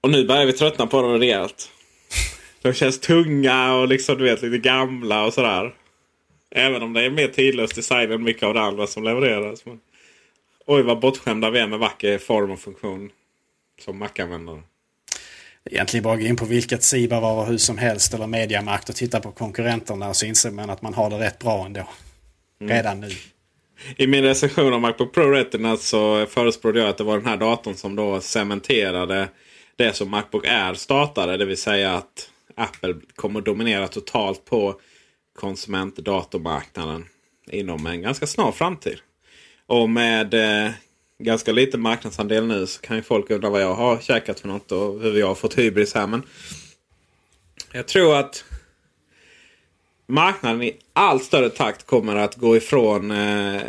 Och 0.01 0.11
nu 0.11 0.27
börjar 0.27 0.47
vi 0.47 0.53
tröttna 0.53 0.87
på 0.87 1.03
dem 1.03 1.19
rejält. 1.19 1.71
De 2.65 2.73
känns 2.73 3.01
tunga 3.01 3.75
och 3.75 3.89
liksom 3.89 4.19
du 4.19 4.25
vet 4.25 4.43
lite 4.43 4.59
gamla 4.59 5.25
och 5.25 5.35
sådär. 5.35 5.75
Även 6.51 6.83
om 6.83 6.93
det 6.93 7.05
är 7.05 7.11
mer 7.11 7.29
tidlös 7.29 7.73
design 7.73 8.13
än 8.13 8.23
mycket 8.23 8.43
av 8.43 8.55
det 8.55 8.61
andra 8.61 8.87
som 8.87 9.05
levereras. 9.05 9.67
Men... 9.67 9.81
Oj 10.67 10.83
vad 10.83 11.01
bortskämda 11.01 11.51
vi 11.51 11.59
är 11.59 11.67
med 11.67 11.79
vacker 11.79 12.19
form 12.19 12.51
och 12.51 12.61
funktion. 12.61 13.11
Som 13.81 13.99
Mac-användare. 13.99 14.63
Egentligen 15.71 16.05
bara 16.05 16.17
gå 16.17 16.23
in 16.23 16.37
på 16.37 16.45
vilket 16.45 16.83
Siba-varuhus 16.83 17.65
som 17.65 17.79
helst 17.79 18.15
eller 18.15 18.27
Mediamarkt 18.27 18.89
och 18.89 18.97
titta 18.97 19.21
på 19.21 19.33
konkurrenterna 19.33 20.09
och 20.09 20.17
så 20.17 20.27
inser 20.27 20.51
man 20.51 20.71
att 20.71 20.83
man 20.83 20.95
har 20.95 21.11
det 21.11 21.19
rätt 21.19 21.39
bra 21.39 21.67
ändå. 21.67 21.89
Mm. 22.61 22.77
Redan 22.77 23.01
nu. 23.01 23.11
I 23.97 24.07
min 24.07 24.25
recension 24.25 24.73
av 24.75 24.81
Macbook 24.81 25.15
Pro 25.15 25.31
Retina 25.31 25.77
så 25.77 26.27
förespråkade 26.27 26.81
jag 26.81 26.89
att 26.89 26.99
det 26.99 27.05
var 27.05 27.17
den 27.17 27.27
här 27.27 27.37
datorn 27.37 27.75
som 27.75 27.97
då 27.97 28.21
cementerade 28.21 29.29
det 29.77 29.97
som 29.97 30.11
Macbook 30.11 30.47
Air 30.47 30.75
startade. 30.75 31.37
Det 31.37 31.45
vill 31.45 31.57
säga 31.57 31.95
att 31.95 32.31
Apple 32.57 32.95
kommer 33.15 33.41
att 33.41 33.47
dominera 33.47 33.89
totalt 33.89 34.45
på 34.45 34.81
konsumentdatormarknaden 35.39 37.05
inom 37.51 37.87
en 37.87 38.03
ganska 38.03 38.27
snar 38.27 38.53
framtid. 38.53 38.99
Och 39.67 39.91
med 39.91 40.35
eh, 40.35 40.71
ganska 41.19 41.53
liten 41.53 41.81
marknadsandel 41.81 42.47
nu 42.47 42.67
så 42.67 42.81
kan 42.81 42.97
ju 42.97 43.03
folk 43.03 43.31
undra 43.31 43.51
vad 43.51 43.63
jag 43.63 43.75
har 43.75 43.99
käkat 43.99 44.41
för 44.41 44.49
något 44.49 44.73
och 44.73 45.01
hur 45.01 45.19
jag 45.19 45.27
har 45.27 45.35
fått 45.35 45.59
hybris 45.59 45.95
här. 45.95 46.07
Men 46.07 46.23
jag 47.73 47.89
tror 47.89 48.17
att 48.17 48.45
marknaden 50.07 50.63
i 50.63 50.77
allt 50.93 51.25
större 51.25 51.51
takt 51.51 51.87
kommer 51.87 52.17
att 52.17 52.35
gå 52.35 52.57
ifrån 52.57 53.11
eh, 53.11 53.63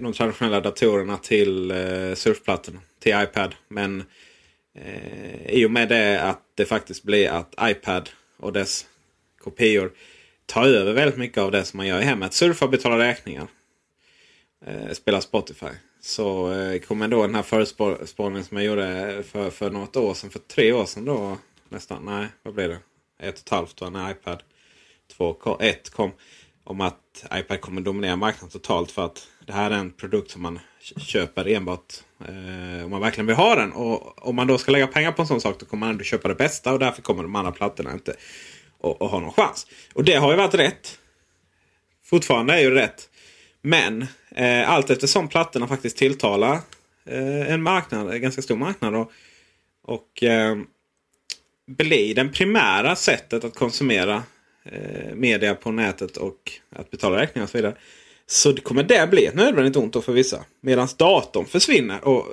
de 0.00 0.12
traditionella 0.12 0.60
datorerna 0.60 1.16
till 1.16 1.70
eh, 1.70 2.14
surfplattorna, 2.14 2.80
till 3.00 3.22
iPad. 3.22 3.54
Men 3.68 4.02
eh, 4.74 5.27
i 5.48 5.66
och 5.66 5.70
med 5.70 5.88
det 5.88 6.22
att 6.22 6.42
det 6.54 6.64
faktiskt 6.64 7.02
blir 7.02 7.28
att 7.28 7.54
iPad 7.62 8.10
och 8.36 8.52
dess 8.52 8.86
kopior 9.38 9.92
tar 10.46 10.64
över 10.64 10.92
väldigt 10.92 11.18
mycket 11.18 11.38
av 11.38 11.50
det 11.50 11.64
som 11.64 11.76
man 11.76 11.86
gör 11.86 12.00
i 12.00 12.04
hemmet. 12.04 12.32
Surfa, 12.32 12.68
betala 12.68 12.98
räkningar, 12.98 13.46
eh, 14.66 14.92
spela 14.92 15.20
Spotify. 15.20 15.70
Så 16.00 16.52
eh, 16.52 16.80
kommer 16.80 17.08
då 17.08 17.22
den 17.22 17.34
här 17.34 17.42
förutspårningen 17.42 18.44
som 18.44 18.56
jag 18.56 18.66
gjorde 18.66 19.22
för, 19.22 19.50
för 19.50 19.70
något 19.70 19.96
år 19.96 20.14
sedan, 20.14 20.30
för 20.30 20.38
tre 20.38 20.72
år 20.72 20.84
sedan 20.84 21.04
då 21.04 21.38
nästan. 21.68 22.04
Nej, 22.04 22.26
vad 22.42 22.54
blir 22.54 22.68
det? 22.68 22.78
Ett 23.18 23.34
och 23.34 23.40
ett 23.40 23.48
halvt 23.48 23.76
då 23.76 23.90
när 23.90 24.10
iPad 24.10 24.42
2.1 25.18 25.90
kom. 25.90 26.12
Om 26.68 26.80
att 26.80 27.24
iPad 27.34 27.60
kommer 27.60 27.80
dominera 27.80 28.16
marknaden 28.16 28.50
totalt 28.50 28.90
för 28.90 29.06
att 29.06 29.28
det 29.46 29.52
här 29.52 29.70
är 29.70 29.74
en 29.74 29.92
produkt 29.92 30.30
som 30.30 30.42
man 30.42 30.58
köper 30.96 31.48
enbart 31.48 31.94
eh, 32.20 32.84
om 32.84 32.90
man 32.90 33.00
verkligen 33.00 33.26
vill 33.26 33.36
ha 33.36 33.54
den. 33.54 33.72
Och 33.72 34.28
om 34.28 34.36
man 34.36 34.46
då 34.46 34.58
ska 34.58 34.72
lägga 34.72 34.86
pengar 34.86 35.12
på 35.12 35.22
en 35.22 35.28
sån 35.28 35.40
sak 35.40 35.56
då 35.60 35.66
kommer 35.66 35.86
man 35.86 35.90
ändå 35.90 36.04
köpa 36.04 36.28
det 36.28 36.34
bästa 36.34 36.72
och 36.72 36.78
därför 36.78 37.02
kommer 37.02 37.22
de 37.22 37.36
andra 37.36 37.52
plattorna 37.52 37.92
inte 37.92 38.14
att 38.82 39.10
ha 39.10 39.20
någon 39.20 39.32
chans. 39.32 39.66
Och 39.94 40.04
det 40.04 40.14
har 40.14 40.30
ju 40.30 40.36
varit 40.36 40.54
rätt. 40.54 40.98
Fortfarande 42.04 42.54
är 42.54 42.60
ju 42.60 42.70
rätt. 42.70 43.08
Men 43.62 44.06
eh, 44.30 44.70
allt 44.70 44.90
eftersom 44.90 45.28
plattorna 45.28 45.68
faktiskt 45.68 45.96
tilltalar 45.96 46.54
eh, 47.06 47.52
en 47.52 47.62
marknad, 47.62 48.10
en 48.10 48.22
ganska 48.22 48.42
stor 48.42 48.56
marknad. 48.56 48.94
Och, 48.94 49.12
och 49.82 50.22
eh, 50.22 50.56
blir 51.66 52.14
det 52.14 52.28
primära 52.28 52.96
sättet 52.96 53.44
att 53.44 53.54
konsumera 53.54 54.22
media 55.14 55.54
på 55.54 55.70
nätet 55.70 56.16
och 56.16 56.52
att 56.76 56.90
betala 56.90 57.20
räkningar 57.20 57.44
och 57.44 57.50
så 57.50 57.58
vidare. 57.58 57.74
Så 58.30 58.52
det 58.52 58.60
kommer 58.60 58.82
det 58.82 59.10
bli 59.10 59.26
ett 59.26 59.34
nödvändigt 59.34 59.76
ont 59.76 60.04
för 60.04 60.12
vissa. 60.12 60.44
Medan 60.60 60.88
datorn 60.96 61.44
försvinner 61.44 62.08
och 62.08 62.18
eh, 62.18 62.24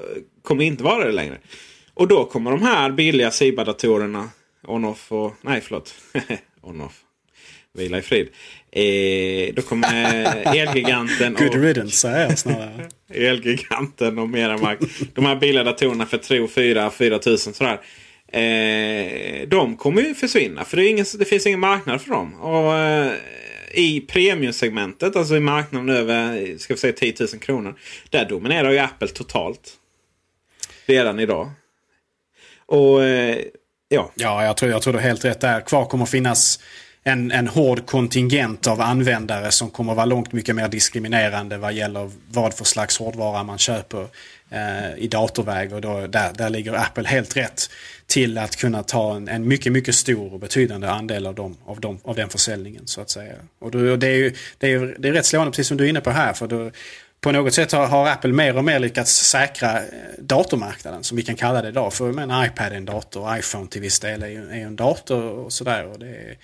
kommer 0.41 0.63
inte 0.63 0.84
vara 0.84 1.06
det 1.06 1.12
längre. 1.12 1.38
Och 1.93 2.08
då 2.08 2.26
kommer 2.26 2.52
de 2.52 2.62
här 2.62 2.91
billiga 2.91 3.32
Siba-datorerna 3.32 4.30
On-Off 4.67 5.12
och... 5.12 5.34
Nej 5.41 5.62
förlåt. 5.62 5.95
On-Off. 6.62 7.02
Vila 7.74 7.98
i 7.98 8.02
frid. 8.02 8.28
Eh, 8.71 9.54
då 9.54 9.62
kommer 9.62 10.56
Elgiganten 10.56 11.36
och... 11.36 11.41
Good 11.41 11.63
riddance 11.63 11.95
säger 11.95 12.21
jag 12.21 12.39
snarare. 12.39 12.89
Elgiganten 13.13 14.19
och 14.19 14.30
Meramark. 14.30 14.80
de 15.13 15.26
här 15.26 15.36
billiga 15.36 15.63
datorerna 15.63 16.06
för 16.06 16.17
3 16.17 16.48
4 16.48 16.91
4 16.91 17.19
tusen 17.19 17.54
sådär. 17.54 17.80
Eh, 18.32 19.48
de 19.48 19.78
kommer 19.78 20.02
ju 20.02 20.16
försvinna. 20.16 20.66
För 20.66 20.78
det, 20.78 20.88
ingen, 20.88 21.06
det, 21.20 21.26
finns 21.26 21.48
ingen 21.48 21.60
marknad 21.60 22.02
för 22.02 22.12
dem. 22.12 22.42
Och 22.42 22.74
eh, 22.74 23.14
I 23.74 24.02
premiumsegmentet, 24.02 25.16
alltså 25.16 25.36
i 25.36 25.40
marknaden 25.40 25.90
över 25.90 26.58
ska 26.58 26.74
vi 26.74 26.80
säga 26.80 26.94
10 26.94 27.14
000 27.20 27.28
kronor. 27.28 27.76
Där 28.10 28.26
dominerar 28.26 28.72
ju 28.72 28.78
Apple 28.78 29.08
totalt. 29.08 29.74
Redan 30.86 31.20
idag. 31.20 31.52
Och 32.66 33.04
eh, 33.04 33.38
ja. 33.90 34.12
Ja, 34.16 34.46
jag 34.46 34.58
tror, 34.58 34.72
jag 34.72 34.82
tror 34.82 34.94
du 34.94 35.00
har 35.00 35.08
helt 35.08 35.26
rätt 35.26 35.42
där. 35.42 35.62
Kvar 35.62 35.86
kommer 35.86 36.06
finnas 36.06 36.60
en, 37.08 37.32
en 37.32 37.48
hård 37.48 37.86
kontingent 37.86 38.68
av 38.68 38.82
användare 38.82 39.52
som 39.52 39.70
kommer 39.70 39.94
vara 39.94 40.06
långt 40.06 40.32
mycket 40.32 40.56
mer 40.56 40.68
diskriminerande 40.68 41.58
vad 41.58 41.74
gäller 41.74 42.12
vad 42.32 42.54
för 42.54 42.65
slags 42.65 42.98
hårdvara 42.98 43.44
man 43.44 43.58
köper 43.58 44.08
eh, 44.50 44.98
i 44.98 45.08
datorväg. 45.08 45.74
Och 45.74 45.82
då, 45.82 46.08
där, 46.08 46.34
där 46.34 46.50
ligger 46.50 46.74
Apple 46.74 47.08
helt 47.08 47.38
rätt 47.38 47.70
till 48.08 48.38
att 48.38 48.56
kunna 48.56 48.84
ta 48.84 49.15
en, 49.15 49.28
en 49.28 49.48
mycket, 49.48 49.72
mycket 49.72 49.96
stor 49.96 50.34
och 50.34 50.39
betydande 50.39 50.88
andel 50.88 51.28
av, 51.28 51.36
dem, 51.36 51.58
av, 51.65 51.80
dem, 51.80 52.00
av 52.04 52.15
den 52.15 52.30
försäljningen. 52.30 52.88
så 52.88 53.02
att 53.02 53.10
säga. 53.10 53.34
Och 53.60 53.72
då, 53.72 53.96
det, 53.96 54.08
är 54.08 54.18
ju, 54.18 54.34
det, 54.58 54.72
är, 54.72 54.96
det 55.00 55.08
är 55.08 55.13
rätt 55.13 55.26
slående, 55.26 55.52
precis 55.52 55.68
som 55.68 55.78
du 55.78 55.86
är 55.86 55.89
inne 55.89 56.02
på 56.02 56.10
här. 56.10 56.34
för 56.34 56.48
då, 56.48 56.72
på 57.22 57.32
något 57.32 57.54
sätt 57.54 57.72
har, 57.72 57.88
har, 57.88 58.08
Apple 58.08 58.34
mer 58.34 58.58
och 58.58 58.63
mer 58.63 58.80
lyckats 58.80 59.12
säkra 59.12 59.78
eh, 59.78 59.84
datormarknaden 60.20 61.04
som 61.04 61.18
vi 61.18 61.24
kan 61.24 61.36
kalla 61.36 61.62
det 61.62 61.70
idag. 61.70 61.94
För 61.94 62.20
en 62.20 62.46
iPad 62.46 62.72
är 62.72 62.72
en 62.72 62.86
dator, 62.86 63.38
iPhone 63.38 63.68
till 63.68 63.82
viss 63.82 64.00
del 64.00 64.24
är, 64.24 64.28
är 64.28 64.65
en 64.65 64.76
dator 64.76 65.24
och 65.24 65.54
sådär. 65.54 65.86
Och 65.86 66.00
det, 66.00 66.36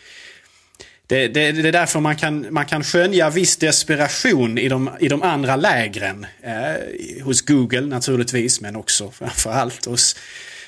det, 1.11 1.27
det, 1.27 1.51
det, 1.51 1.67
är 1.67 1.71
därför 1.71 1.99
man 1.99 2.15
kan, 2.15 2.53
man 2.53 2.65
kan 2.65 2.83
skönja 2.83 3.29
viss 3.29 3.57
desperation 3.57 4.57
i 4.57 4.69
de, 4.69 4.89
i 4.99 5.07
de 5.07 5.21
andra 5.21 5.55
lägren. 5.55 6.25
Eh, 6.41 7.23
hos 7.23 7.41
Google 7.41 7.81
naturligtvis, 7.81 8.61
men 8.61 8.75
också 8.75 9.11
framförallt 9.11 9.85
hos 9.85 10.15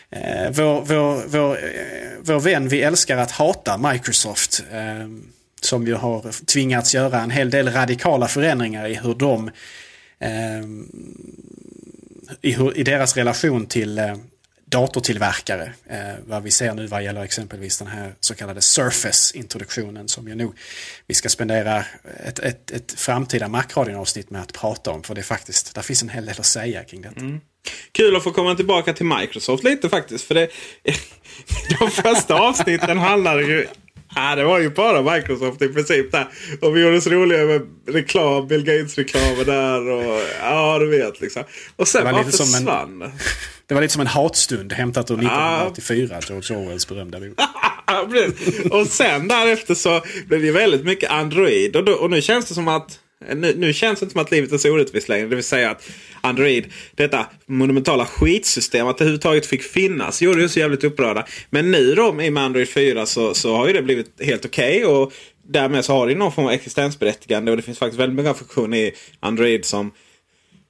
eh, 0.09 0.51
vår, 0.51 0.81
vår, 0.85 1.27
vår, 1.27 1.51
eh, 1.51 2.09
vår 2.21 2.39
vän 2.39 2.67
vi 2.67 2.81
älskar 2.81 3.17
att 3.17 3.31
hata, 3.31 3.77
Microsoft. 3.77 4.63
Eh, 4.71 5.07
som 5.61 5.87
ju 5.87 5.93
har 5.93 6.45
tvingats 6.45 6.95
göra 6.95 7.21
en 7.21 7.31
hel 7.31 7.49
del 7.49 7.71
radikala 7.71 8.27
förändringar 8.27 8.87
i 8.87 8.93
hur 8.93 9.15
de 9.15 9.51
eh, 10.19 10.63
i, 12.41 12.51
hur, 12.51 12.77
i 12.77 12.83
deras 12.83 13.17
relation 13.17 13.65
till 13.65 13.99
eh, 13.99 14.15
datortillverkare. 14.73 15.73
Eh, 15.89 15.97
vad 16.27 16.43
vi 16.43 16.51
ser 16.51 16.73
nu 16.73 16.87
vad 16.87 17.03
gäller 17.03 17.23
exempelvis 17.23 17.77
den 17.77 17.87
här 17.87 18.15
så 18.19 18.35
kallade 18.35 18.61
Surface-introduktionen 18.61 20.07
som 20.07 20.27
ju 20.27 20.35
nog 20.35 20.57
vi 21.07 21.13
ska 21.13 21.29
spendera 21.29 21.85
ett, 22.25 22.39
ett, 22.39 22.71
ett 22.71 22.91
framtida 22.91 23.47
Macradion-avsnitt 23.47 24.29
med 24.29 24.41
att 24.41 24.53
prata 24.53 24.91
om. 24.91 25.03
För 25.03 25.15
det 25.15 25.21
är 25.21 25.23
faktiskt, 25.23 25.75
där 25.75 25.81
finns 25.81 26.03
en 26.03 26.09
hel 26.09 26.25
del 26.25 26.35
att 26.39 26.45
säga 26.45 26.83
kring 26.83 27.01
detta. 27.01 27.19
Mm. 27.19 27.39
Kul 27.91 28.15
att 28.15 28.23
få 28.23 28.31
komma 28.31 28.55
tillbaka 28.55 28.93
till 28.93 29.05
Microsoft 29.05 29.63
lite 29.63 29.89
faktiskt. 29.89 30.25
För 30.25 30.35
det, 30.35 30.49
de 31.79 31.91
första 31.91 32.35
avsnitten 32.35 32.97
handlade 32.97 33.43
ju 33.43 33.67
Ja, 34.15 34.35
det 34.35 34.43
var 34.43 34.59
ju 34.59 34.69
bara 34.69 35.15
Microsoft 35.15 35.61
i 35.61 35.67
princip 35.67 36.11
där. 36.11 36.27
Och 36.61 36.75
vi 36.75 36.81
gjorde 36.81 37.01
så 37.01 37.09
roliga 37.09 37.45
med 37.45 37.61
reklam, 37.87 38.47
Bill 38.47 38.63
Gates-reklamer 38.63 39.45
där. 39.45 39.89
Och, 39.89 40.21
ja, 40.41 40.79
du 40.79 40.89
vet 40.89 41.21
liksom. 41.21 41.43
Och 41.75 41.87
sen 41.87 42.03
bara 42.03 42.23
försvann. 42.23 43.01
En, 43.01 43.11
det 43.67 43.73
var 43.73 43.81
lite 43.81 43.93
som 43.93 44.01
en 44.01 44.07
hatstund 44.07 44.73
hämtat 44.73 45.11
ur 45.11 45.15
1984, 45.15 46.19
George 46.29 46.57
Orwells 46.57 46.87
berömda 46.87 47.19
bok. 47.19 47.39
och 48.71 48.87
sen 48.87 49.27
därefter 49.27 49.73
så 49.73 50.01
blev 50.27 50.41
det 50.41 50.51
väldigt 50.51 50.85
mycket 50.85 51.11
Android. 51.11 51.75
Och, 51.75 51.83
då, 51.83 51.93
och 51.93 52.09
nu 52.09 52.21
känns 52.21 52.45
det 52.45 52.53
som 52.53 52.67
att 52.67 52.99
nu, 53.35 53.53
nu, 53.57 53.73
känns 53.73 53.99
det 53.99 54.03
inte 54.03 54.13
som 54.13 54.21
att 54.21 54.31
livet 54.31 54.51
är 54.51 54.57
så 54.57 54.71
orättvist 54.71 55.09
längre. 55.09 55.27
Det 55.27 55.35
vill 55.35 55.43
säga 55.43 55.71
att 55.71 55.89
Android, 56.21 56.65
detta 56.95 57.25
monumentala 57.45 58.05
skitsystem, 58.05 58.87
att 58.87 58.97
det 58.97 59.03
överhuvudtaget 59.03 59.45
fick 59.45 59.63
finnas, 59.63 60.21
gjorde 60.21 60.45
oss 60.45 60.57
jävligt 60.57 60.83
upprörda. 60.83 61.25
Men 61.49 61.71
nu 61.71 61.95
då 61.95 62.13
med 62.13 62.37
Android 62.37 62.69
4 62.69 63.05
så, 63.05 63.33
så 63.33 63.55
har 63.55 63.67
ju 63.67 63.73
det 63.73 63.81
blivit 63.81 64.11
helt 64.19 64.45
okej. 64.45 64.85
Okay 64.85 64.95
och 64.95 65.13
därmed 65.43 65.85
så 65.85 65.93
har 65.93 66.07
det 66.07 66.15
någon 66.15 66.31
form 66.31 66.45
av 66.45 66.51
existensberättigande. 66.51 67.51
Och 67.51 67.57
det 67.57 67.63
finns 67.63 67.79
faktiskt 67.79 67.99
väldigt 67.99 68.15
många 68.15 68.33
funktioner 68.33 68.77
i 68.77 68.91
Android 69.19 69.65
som 69.65 69.91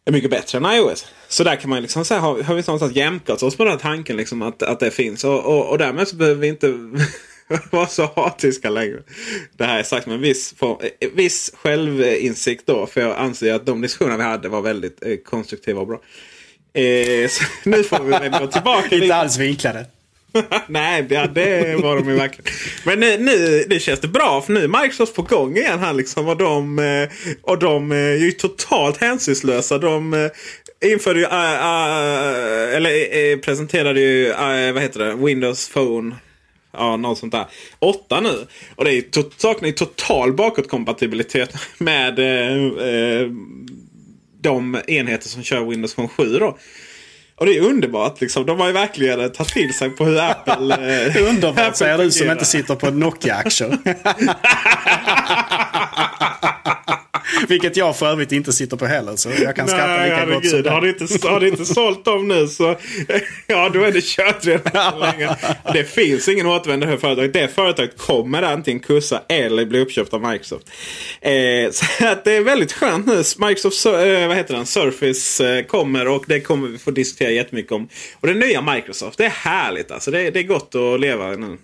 är 0.06 0.12
mycket 0.12 0.32
bättre 0.32 0.58
än 0.58 0.66
iOS. 0.66 1.06
Så 1.34 1.44
där 1.44 1.56
kan 1.56 1.70
man 1.70 1.82
liksom 1.82 2.06
säga, 2.06 2.20
har, 2.20 2.44
har 2.44 2.56
vi 2.56 2.62
någonstans 2.62 2.96
jämkat 2.96 3.44
oss 3.44 3.56
på 3.56 3.64
den 3.64 3.72
här 3.72 3.80
tanken 3.80 4.18
liksom 4.18 4.42
att, 4.42 4.64
att 4.64 4.80
det 4.80 4.92
finns. 4.92 5.24
Och, 5.24 5.46
och, 5.46 5.70
och 5.70 5.78
därmed 5.78 6.08
så 6.08 6.16
behöver 6.16 6.42
vi 6.42 6.48
inte 6.48 6.68
vara 7.72 7.88
så 7.88 8.10
hatiska 8.16 8.70
längre. 8.70 9.00
Det 9.58 9.64
här 9.64 9.80
är 9.80 9.84
sagt 9.84 10.08
med 10.08 10.20
viss, 10.20 10.56
viss 11.14 11.52
självinsikt 11.56 12.66
då. 12.66 12.86
För 12.86 13.02
jag 13.02 13.18
anser 13.18 13.54
att 13.54 13.66
de 13.66 13.82
diskussioner 13.82 14.18
vi 14.18 14.24
hade 14.24 14.50
var 14.50 14.62
väldigt 14.62 15.06
eh, 15.06 15.18
konstruktiva 15.18 15.82
och 15.82 15.88
bra. 15.88 16.02
Eh, 16.74 17.30
nu 17.64 17.84
får 17.84 18.04
vi 18.04 18.12
väl 18.12 18.32
gå 18.32 18.48
tillbaka. 18.48 18.96
Inte 18.96 19.16
alls 19.16 19.38
vinklade. 19.38 19.86
Nej, 20.68 21.04
det, 21.04 21.30
det 21.36 21.76
var 21.76 21.96
de 21.96 22.10
ju 22.10 22.16
verkligen. 22.16 22.52
Men 22.86 23.00
nu, 23.00 23.18
nu, 23.18 23.66
nu 23.70 23.80
känns 23.80 24.00
det 24.00 24.08
bra 24.08 24.42
för 24.42 24.54
nu 24.54 24.64
är 24.64 24.82
Microsoft 24.82 25.16
på 25.16 25.22
gång 25.22 25.58
igen 25.58 25.80
här 25.80 25.94
liksom. 25.94 26.28
Och 26.28 26.38
de, 26.38 26.80
eh, 26.80 27.10
och 27.42 27.60
de 27.60 27.92
eh, 27.92 27.98
är 27.98 28.18
ju 28.18 28.32
totalt 28.32 28.98
hänsynslösa. 28.98 29.78
De 29.78 30.14
eh, 30.14 30.92
införde 30.92 31.20
ju, 31.20 31.26
uh, 31.26 31.32
uh, 31.32 32.76
eller 32.76 32.92
uh, 33.34 33.40
presenterade 33.40 34.00
ju, 34.00 34.34
vad 34.74 34.82
heter 34.82 35.00
det, 35.00 35.16
Windows 35.16 35.70
Phone 35.70 36.16
Ja, 36.78 36.98
något 36.98 37.18
sånt 37.18 37.32
där. 37.32 37.46
Åtta 37.80 38.20
nu. 38.20 38.48
Och 38.76 38.86
det 38.86 38.94
är 38.94 39.02
to 39.02 39.24
saknar 39.38 39.68
ju 39.68 39.74
total 39.74 40.34
bakåtkompatibilitet 40.34 41.56
med 41.78 42.16
de 44.42 44.82
enheter 44.88 45.30
som 45.30 45.44
kör 45.44 45.66
Windows 45.66 45.96
Phone 45.96 46.08
7. 46.08 46.40
Då. 46.40 46.58
Och 47.36 47.46
det 47.46 47.58
är 47.58 47.62
underbart. 47.62 48.22
Liksom. 48.22 48.46
De 48.46 48.60
har 48.60 48.68
ju 48.68 48.74
verkligen 48.74 49.32
tagit 49.32 49.54
till 49.54 49.74
sig 49.74 49.90
på 49.90 50.06
hur 50.06 50.20
Apple... 50.20 50.76
Eh, 51.06 51.28
underbart 51.30 51.76
säger 51.76 51.98
du 51.98 52.12
som 52.12 52.32
inte 52.32 52.46
sitter 52.46 52.76
på 52.76 52.92
Nokia-aktier. 52.92 53.78
Vilket 57.48 57.78
jag 57.78 57.98
för 57.98 58.06
övrigt 58.06 58.32
inte 58.32 58.54
sitter 58.54 58.78
på 58.78 58.86
heller. 58.86 59.16
Så 59.16 59.30
jag 59.44 59.56
kan 59.56 59.68
skratta 59.68 59.88
Nej, 59.88 60.10
lika 60.10 60.26
gott 60.26 60.50
som 60.50 60.66
har 60.66 60.82
du 60.82 60.90
inte, 60.90 61.28
har 61.28 61.40
du 61.40 61.48
inte 61.48 61.66
sålt 61.66 62.06
dem 62.06 62.28
nu 62.28 62.48
så 62.48 62.76
ja, 63.48 63.70
då 63.70 63.84
är 63.84 63.92
det 63.92 64.04
kört 64.04 64.46
redan 64.46 65.00
länge. 65.00 65.36
Det 65.74 65.84
finns 65.84 66.28
ingen 66.28 66.48
återvändo 66.48 66.88
för 66.88 66.98
företaget. 66.98 67.34
Det 67.34 67.48
företaget 67.48 67.98
kommer 67.98 68.42
antingen 68.42 68.80
kursa 68.80 69.22
eller 69.30 69.66
bli 69.66 69.80
uppköpt 69.80 70.14
av 70.14 70.22
Microsoft. 70.22 70.70
Eh, 71.22 71.72
så 71.72 72.08
att 72.08 72.24
det 72.24 72.34
är 72.34 72.42
väldigt 72.42 72.72
skönt 72.74 73.06
nu. 73.06 73.24
Microsoft 73.48 73.86
eh, 73.86 74.28
vad 74.28 74.38
heter 74.38 74.54
den? 74.54 74.66
Surface 74.66 75.58
eh, 75.58 75.66
kommer 75.66 76.08
och 76.08 76.24
det 76.28 76.40
kommer 76.40 76.68
vi 76.68 76.78
få 76.78 76.92
diskutera 76.92 77.32
jättemycket 77.32 77.72
om. 77.72 77.90
Och 78.20 78.28
det 78.28 78.34
nya 78.34 78.62
Microsoft, 78.62 79.18
det 79.18 79.26
är 79.26 79.30
härligt 79.30 79.92
alltså. 79.92 80.12
Det, 80.12 80.30
det 80.30 80.40
är 80.40 80.44
gott 80.44 80.76
att 80.76 81.00
leva 81.00 81.32
nu. 81.32 81.58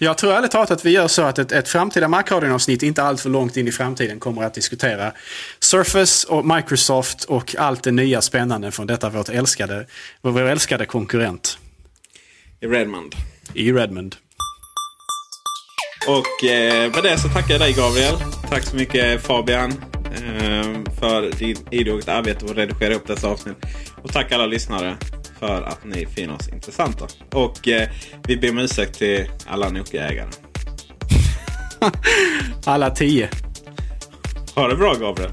Jag 0.00 0.18
tror 0.18 0.32
ärligt 0.32 0.50
talat 0.50 0.70
att 0.70 0.84
vi 0.84 0.90
gör 0.90 1.08
så 1.08 1.22
att 1.22 1.38
ett, 1.38 1.52
ett 1.52 1.68
framtida 1.68 2.08
Macradion-avsnitt 2.08 2.82
inte 2.82 3.02
allt 3.02 3.20
för 3.20 3.30
långt 3.30 3.56
in 3.56 3.68
i 3.68 3.72
framtiden 3.72 4.20
kommer 4.20 4.42
att 4.42 4.54
diskutera 4.54 5.12
Surface 5.60 6.28
och 6.28 6.46
Microsoft 6.46 7.24
och 7.24 7.56
allt 7.58 7.82
det 7.82 7.90
nya 7.90 8.20
spännande 8.20 8.70
från 8.70 8.86
detta 8.86 9.10
vårt 9.10 9.28
älskade, 9.28 9.86
vår 10.20 10.40
älskade 10.40 10.86
konkurrent. 10.86 11.58
I 12.60 12.66
Redmond. 12.66 13.14
I 13.54 13.72
Redmond. 13.72 14.16
Och 16.08 16.44
eh, 16.44 16.90
med 16.90 17.02
det 17.02 17.18
så 17.18 17.28
tackar 17.28 17.54
jag 17.54 17.60
dig 17.60 17.72
Gabriel. 17.72 18.14
Tack 18.50 18.62
så 18.62 18.76
mycket 18.76 19.22
Fabian. 19.22 19.72
Eh, 20.04 20.94
för 21.00 21.38
din 21.38 21.56
idogt 21.70 22.08
arbete 22.08 22.44
att 22.44 22.56
redigera 22.56 22.94
upp 22.94 23.06
dessa 23.06 23.28
avsnitt. 23.28 23.56
Och 24.02 24.12
tack 24.12 24.32
alla 24.32 24.46
lyssnare 24.46 24.96
för 25.38 25.62
att 25.62 25.84
ni 25.84 26.06
finner 26.06 26.34
oss 26.34 26.48
intressanta. 26.48 27.06
Och 27.32 27.68
eh, 27.68 27.88
vi 28.26 28.36
ber 28.36 28.50
om 28.50 28.58
ursäkt 28.58 28.98
till 28.98 29.30
alla 29.46 29.68
Nokia-ägare. 29.68 30.28
alla 32.64 32.90
tio. 32.90 33.28
Ha 34.54 34.68
det 34.68 34.76
bra 34.76 34.94
Gabriel. 34.94 35.30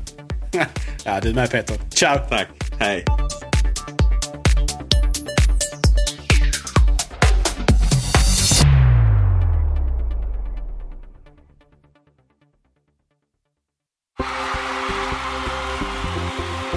ja, 1.05 1.19
du 1.21 1.33
med 1.33 1.51
Peter. 1.51 1.77
Ciao! 1.89 2.19
Tack. 2.29 2.47
Hej. 2.79 3.05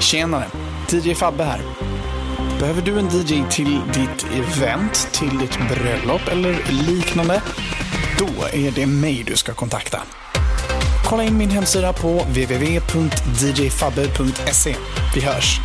Tjenare! 0.00 0.46
DJ 0.88 1.14
Fabbe 1.14 1.44
här. 1.44 1.83
Behöver 2.64 2.82
du 2.82 2.98
en 2.98 3.08
DJ 3.08 3.44
till 3.50 3.80
ditt 3.94 4.26
event, 4.32 5.08
till 5.12 5.38
ditt 5.38 5.58
bröllop 5.68 6.28
eller 6.28 6.56
liknande? 6.86 7.42
Då 8.18 8.28
är 8.52 8.70
det 8.70 8.86
mig 8.86 9.24
du 9.26 9.36
ska 9.36 9.54
kontakta. 9.54 10.02
Kolla 11.04 11.24
in 11.24 11.38
min 11.38 11.50
hemsida 11.50 11.92
på 11.92 12.08
www.djfabbe.se. 12.08 14.76
Vi 15.14 15.20
hörs! 15.20 15.60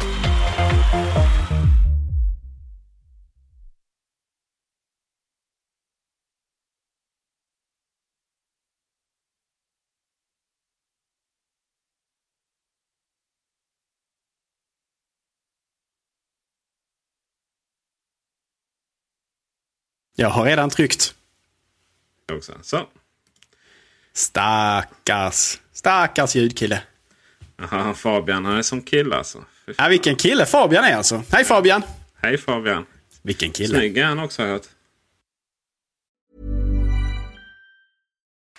Jag 20.19 20.29
har 20.29 20.45
redan 20.45 20.69
tryckt. 20.69 21.13
Också. 22.31 22.53
Så. 22.61 22.87
Stackars, 24.13 25.59
stackars 25.73 26.35
ljudkille. 26.35 26.81
Jaha, 27.57 27.93
Fabian 27.93 28.45
han 28.45 28.55
är 28.57 28.61
som 28.61 28.81
kille 28.81 29.15
alltså. 29.15 29.43
Ja, 29.77 29.87
vilken 29.87 30.15
kille 30.15 30.45
Fabian 30.45 30.83
är 30.83 30.95
alltså. 30.95 31.23
Hej 31.31 31.43
Fabian! 31.45 31.83
Hej 32.21 32.37
Fabian! 32.37 32.85
Vilken 33.21 33.51
kille. 33.51 33.77
Snygg 33.77 33.97
är 33.97 34.05
han 34.05 34.19
också 34.19 34.41
har 34.41 34.47
jag 34.47 34.53
hört. 34.53 34.67